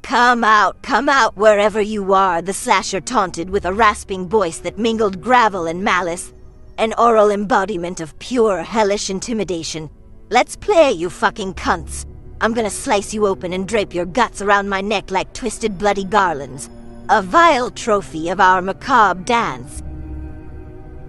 [0.01, 4.78] Come out, come out wherever you are, the slasher taunted with a rasping voice that
[4.78, 6.34] mingled gravel and malice,
[6.82, 9.88] an oral embodiment of pure hellish intimidation.
[10.32, 12.08] Let's play, you fucking cunts.
[12.42, 16.04] I'm gonna slice you open and drape your guts around my neck like twisted bloody
[16.04, 16.72] garlands.
[17.10, 19.84] A vile trophy of our macabre dance.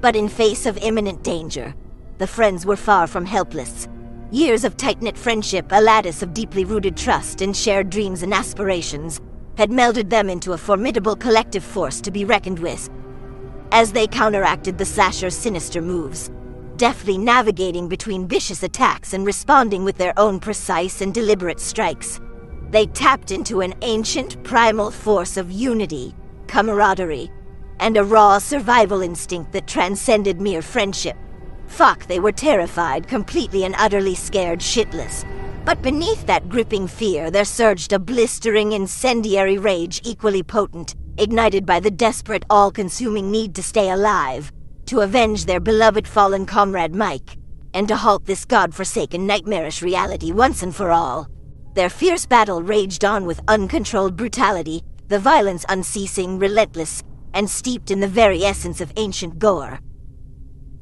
[0.03, 1.75] But in face of imminent danger,
[2.19, 3.89] the friends were far from helpless.
[4.31, 9.23] Years of tight-knit friendship, a lattice of deeply rooted trust and shared dreams and aspirations,
[9.57, 12.91] had melded them into a formidable collective force to be reckoned with
[13.73, 16.31] as they counteracted the slasher's sinister moves,
[16.77, 22.21] deftly navigating between vicious attacks and responding with their own precise and deliberate strikes.
[22.71, 26.15] They tapped into an ancient primal force of unity,
[26.47, 27.31] camaraderie,
[27.81, 31.17] and a raw survival instinct that transcended mere friendship.
[31.67, 35.25] Fuck, they were terrified, completely and utterly scared shitless.
[35.65, 41.81] But beneath that gripping fear, there surged a blistering, incendiary rage equally potent, ignited by
[41.81, 44.53] the desperate, all consuming need to stay alive,
[44.87, 47.37] to avenge their beloved fallen comrade Mike,
[47.75, 51.29] and to halt this god-forsaken nightmarish reality once and for all.
[51.75, 57.03] Their fierce battle raged on with uncontrolled brutality, the violence unceasing, relentless,
[57.35, 59.79] and steeped in the very essence of ancient gore.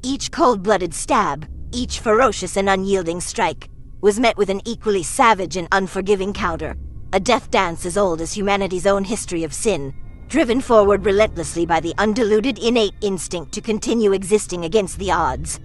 [0.03, 3.69] Each cold-blooded stab, each ferocious and unyielding strike,
[4.01, 6.75] was met with an equally savage and unforgiving counter,
[7.13, 9.93] a death dance as old as humanity's own history of sin,
[10.31, 15.59] driven forward relentlessly by the undiluted innate instinct to continue existing against the odds.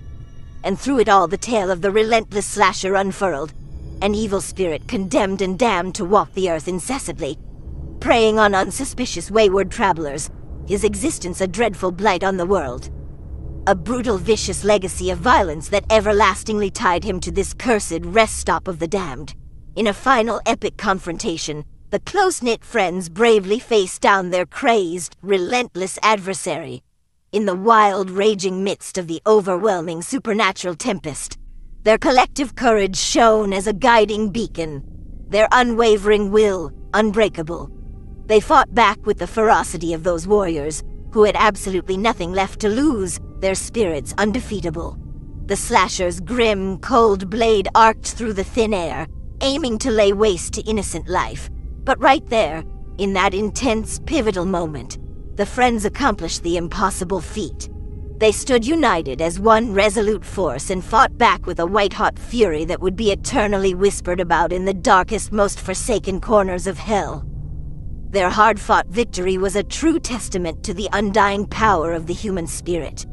[0.64, 3.54] And through it all the tale of the relentless slasher unfurled,
[4.02, 7.38] an evil spirit condemned and damned to walk the earth incessantly,
[8.00, 10.30] preying on unsuspicious wayward travelers,
[10.66, 12.90] his existence a dreadful blight on the world.
[13.68, 18.66] A brutal, vicious legacy of violence that everlastingly tied him to this cursed rest stop
[18.66, 19.32] of the damned.
[19.76, 26.82] In a final epic confrontation, the close-knit friends bravely faced down their crazed, relentless adversary.
[27.30, 31.38] In the wild, raging midst of the overwhelming supernatural tempest,
[31.84, 34.82] their collective courage shone as a guiding beacon,
[35.28, 37.70] their unwavering will unbreakable.
[38.26, 40.82] They fought back with the ferocity of those warriors,
[41.12, 44.98] who had absolutely nothing left to lose, their spirits undefeatable.
[45.46, 49.06] The slasher's grim, cold blade arced through the thin air,
[49.40, 51.48] aiming to lay waste to innocent life.
[51.86, 52.64] But right there,
[52.98, 54.98] in that intense, pivotal moment,
[55.36, 57.68] the friends accomplished the impossible feat.
[58.18, 62.80] They stood united as one resolute force and fought back with a white-hot fury that
[62.80, 67.24] would be eternally whispered about in the darkest, most forsaken corners of hell.
[68.10, 73.06] Their hard-fought victory was a true testament to the undying power of the human spirit.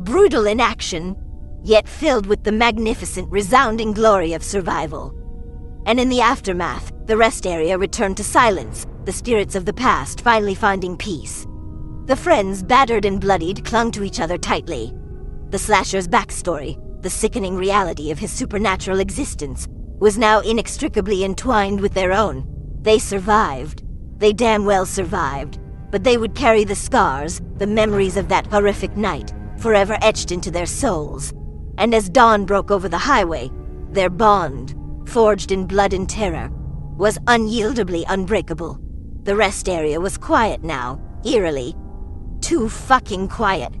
[0.00, 1.14] Brutal in action,
[1.62, 5.14] yet filled with the magnificent, resounding glory of survival.
[5.86, 10.20] And in the aftermath, the rest area returned to silence, the spirits of the past
[10.20, 11.46] finally finding peace.
[12.06, 14.92] The friends, battered and bloodied, clung to each other tightly.
[15.50, 19.66] The slasher's backstory, the sickening reality of his supernatural existence,
[19.98, 22.46] was now inextricably entwined with their own.
[22.82, 23.82] They survived,
[24.18, 25.58] they damn well survived,
[25.90, 30.50] but they would carry the scars, the memories of that horrific night, forever etched into
[30.50, 31.32] their souls.
[31.78, 33.50] And as dawn broke over the highway,
[33.90, 34.74] their bond,
[35.06, 36.50] forged in blood and terror,
[36.96, 38.78] was unyieldably unbreakable.
[39.24, 41.74] The rest area was quiet now, eerily.
[42.40, 43.72] Too fucking quiet.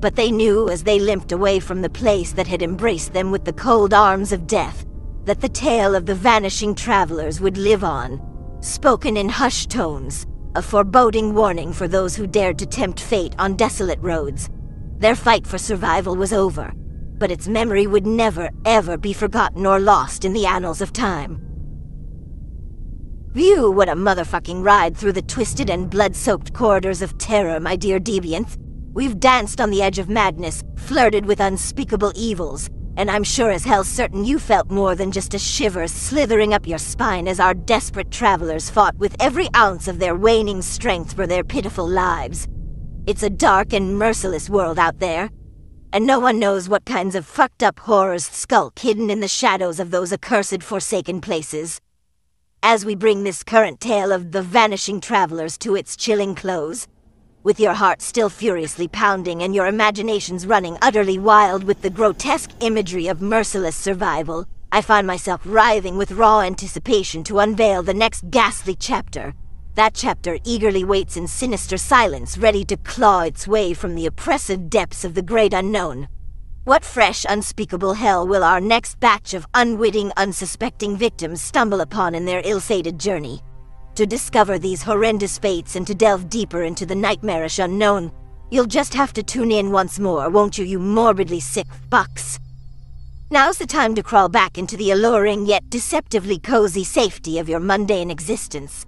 [0.00, 3.44] But they knew as they limped away from the place that had embraced them with
[3.44, 4.84] the cold arms of death,
[5.24, 8.20] that the tale of the vanishing travelers would live on,
[8.60, 13.56] spoken in hushed tones, a foreboding warning for those who dared to tempt fate on
[13.56, 14.50] desolate roads.
[14.98, 16.72] Their fight for survival was over,
[17.18, 21.40] but its memory would never, ever be forgotten or lost in the annals of time.
[23.32, 27.98] View what a motherfucking ride through the twisted and blood-soaked corridors of terror, my dear
[27.98, 28.56] deviants.
[28.92, 33.64] We've danced on the edge of madness, flirted with unspeakable evils, and I'm sure as
[33.64, 37.54] hell certain you felt more than just a shiver slithering up your spine as our
[37.54, 42.46] desperate travelers fought with every ounce of their waning strength for their pitiful lives.
[43.08, 45.28] It's a dark and merciless world out there,
[45.94, 49.78] and no one knows what kinds of fucked up horrors skulk hidden in the shadows
[49.78, 51.80] of those accursed forsaken places.
[52.64, 56.88] As we bring this current tale of the vanishing travelers to its chilling close,
[57.44, 62.50] with your heart still furiously pounding and your imaginations running utterly wild with the grotesque
[62.58, 68.30] imagery of merciless survival, I find myself writhing with raw anticipation to unveil the next
[68.30, 69.32] ghastly chapter.
[69.74, 74.70] That chapter eagerly waits in sinister silence, ready to claw its way from the oppressive
[74.70, 76.06] depths of the great unknown.
[76.62, 82.24] What fresh, unspeakable hell will our next batch of unwitting, unsuspecting victims stumble upon in
[82.24, 83.40] their ill-fated journey?
[83.96, 88.12] To discover these horrendous fates and to delve deeper into the nightmarish unknown,
[88.52, 92.38] you'll just have to tune in once more, won't you, you morbidly sick fucks?
[93.32, 97.60] Now's the time to crawl back into the alluring yet deceptively cozy safety of your
[97.60, 98.86] mundane existence.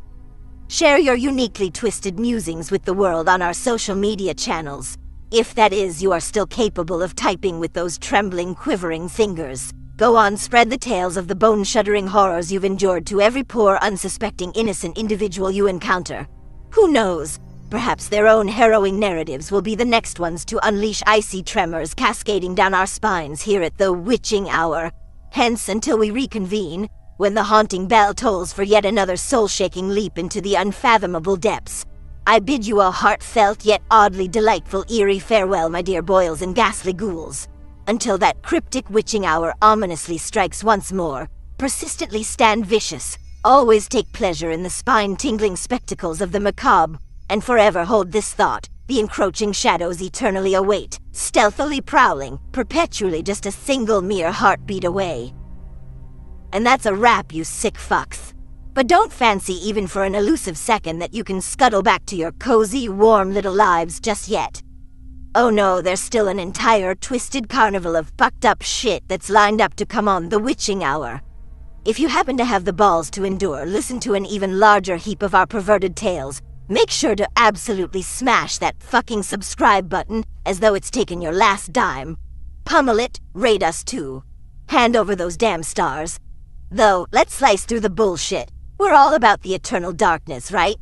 [0.69, 4.99] Share your uniquely twisted musings with the world on our social media channels,
[5.31, 9.73] if that is you are still capable of typing with those trembling, quivering fingers.
[9.97, 14.51] Go on, spread the tales of the bone-shuddering horrors you've endured to every poor, unsuspecting,
[14.55, 16.27] innocent individual you encounter.
[16.73, 17.39] Who knows?
[17.71, 22.57] Perhaps their own harrowing narratives will be the next ones to unleash icy tremors cascading
[22.57, 24.91] down our spines here at the witching hour.
[25.31, 30.19] Hence, until we reconvene, when the haunting bell tolls for yet another soul shaking leap
[30.19, 31.85] into the unfathomable depths.
[32.27, 36.93] I bid you a heartfelt yet oddly delightful eerie farewell, my dear boils and ghastly
[36.93, 37.49] ghouls.
[37.87, 44.51] Until that cryptic witching hour ominously strikes once more, persistently stand vicious, always take pleasure
[44.51, 46.99] in the spine tingling spectacles of the macabre,
[47.31, 53.51] and forever hold this thought the encroaching shadows eternally await, stealthily prowling, perpetually just a
[53.51, 55.35] single mere heartbeat away.
[56.53, 58.33] And that's a wrap, you sick fucks.
[58.75, 62.33] But don't fancy even for an elusive second that you can scuttle back to your
[62.33, 64.63] cozy, warm little lives just yet.
[65.35, 69.75] Oh no, there's still an entire twisted carnival of fucked up shit that's lined up
[69.77, 71.21] to come on the witching hour.
[71.85, 75.23] If you happen to have the balls to endure, listen to an even larger heap
[75.23, 76.43] of our perverted tales.
[76.69, 81.73] Make sure to absolutely smash that fucking subscribe button as though it's taken your last
[81.73, 82.17] dime.
[82.65, 84.25] Pummel it, rate us too.
[84.69, 86.19] Hand over those damn stars.
[86.71, 88.51] Though, let's slice through the bullshit.
[88.79, 90.77] We're all about the eternal darkness, right?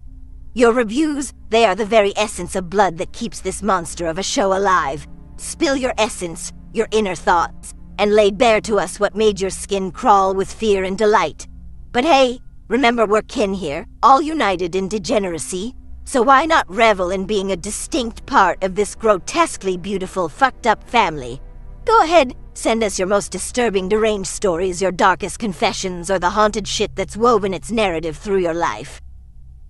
[0.55, 4.23] Your reviews, they are the very essence of blood that keeps this monster of a
[4.23, 5.07] show alive.
[5.37, 9.91] Spill your essence, your inner thoughts, and lay bare to us what made your skin
[9.91, 11.47] crawl with fear and delight.
[11.93, 15.75] But hey, remember we're kin here, all united in degeneracy.
[16.05, 20.83] So why not revel in being a distinct part of this grotesquely beautiful fucked up
[20.85, 21.41] family?
[21.85, 26.69] Go ahead, Send us your most disturbing deranged stories, your darkest confessions, or the haunted
[26.69, 29.01] shit that's woven its narrative through your life.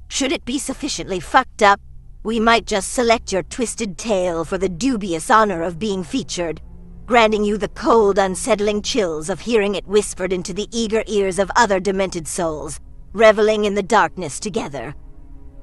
[0.09, 1.81] Should it be sufficiently fucked up,
[2.23, 6.61] we might just select your twisted tale for the dubious honor of being featured,
[7.07, 11.51] granting you the cold, unsettling chills of hearing it whispered into the eager ears of
[11.57, 12.81] other demented souls,
[13.13, 14.95] reveling in the darkness together.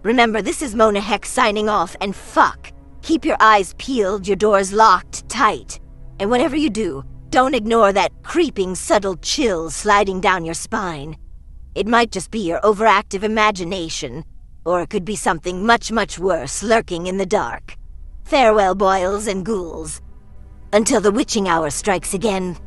[0.04, 2.72] Remember, this is Mona Hex signing off, and fuck!
[3.04, 5.80] Keep your eyes peeled, your doors locked tight.
[6.20, 11.16] And whatever you do, don't ignore that creeping, subtle chill sliding down your spine.
[11.76, 14.26] It might just be your overactive imagination,
[14.66, 17.78] or it could be something much, much worse lurking in the dark.
[18.26, 20.02] Farewell, boils and ghouls.
[20.74, 22.58] Until the witching hour strikes again,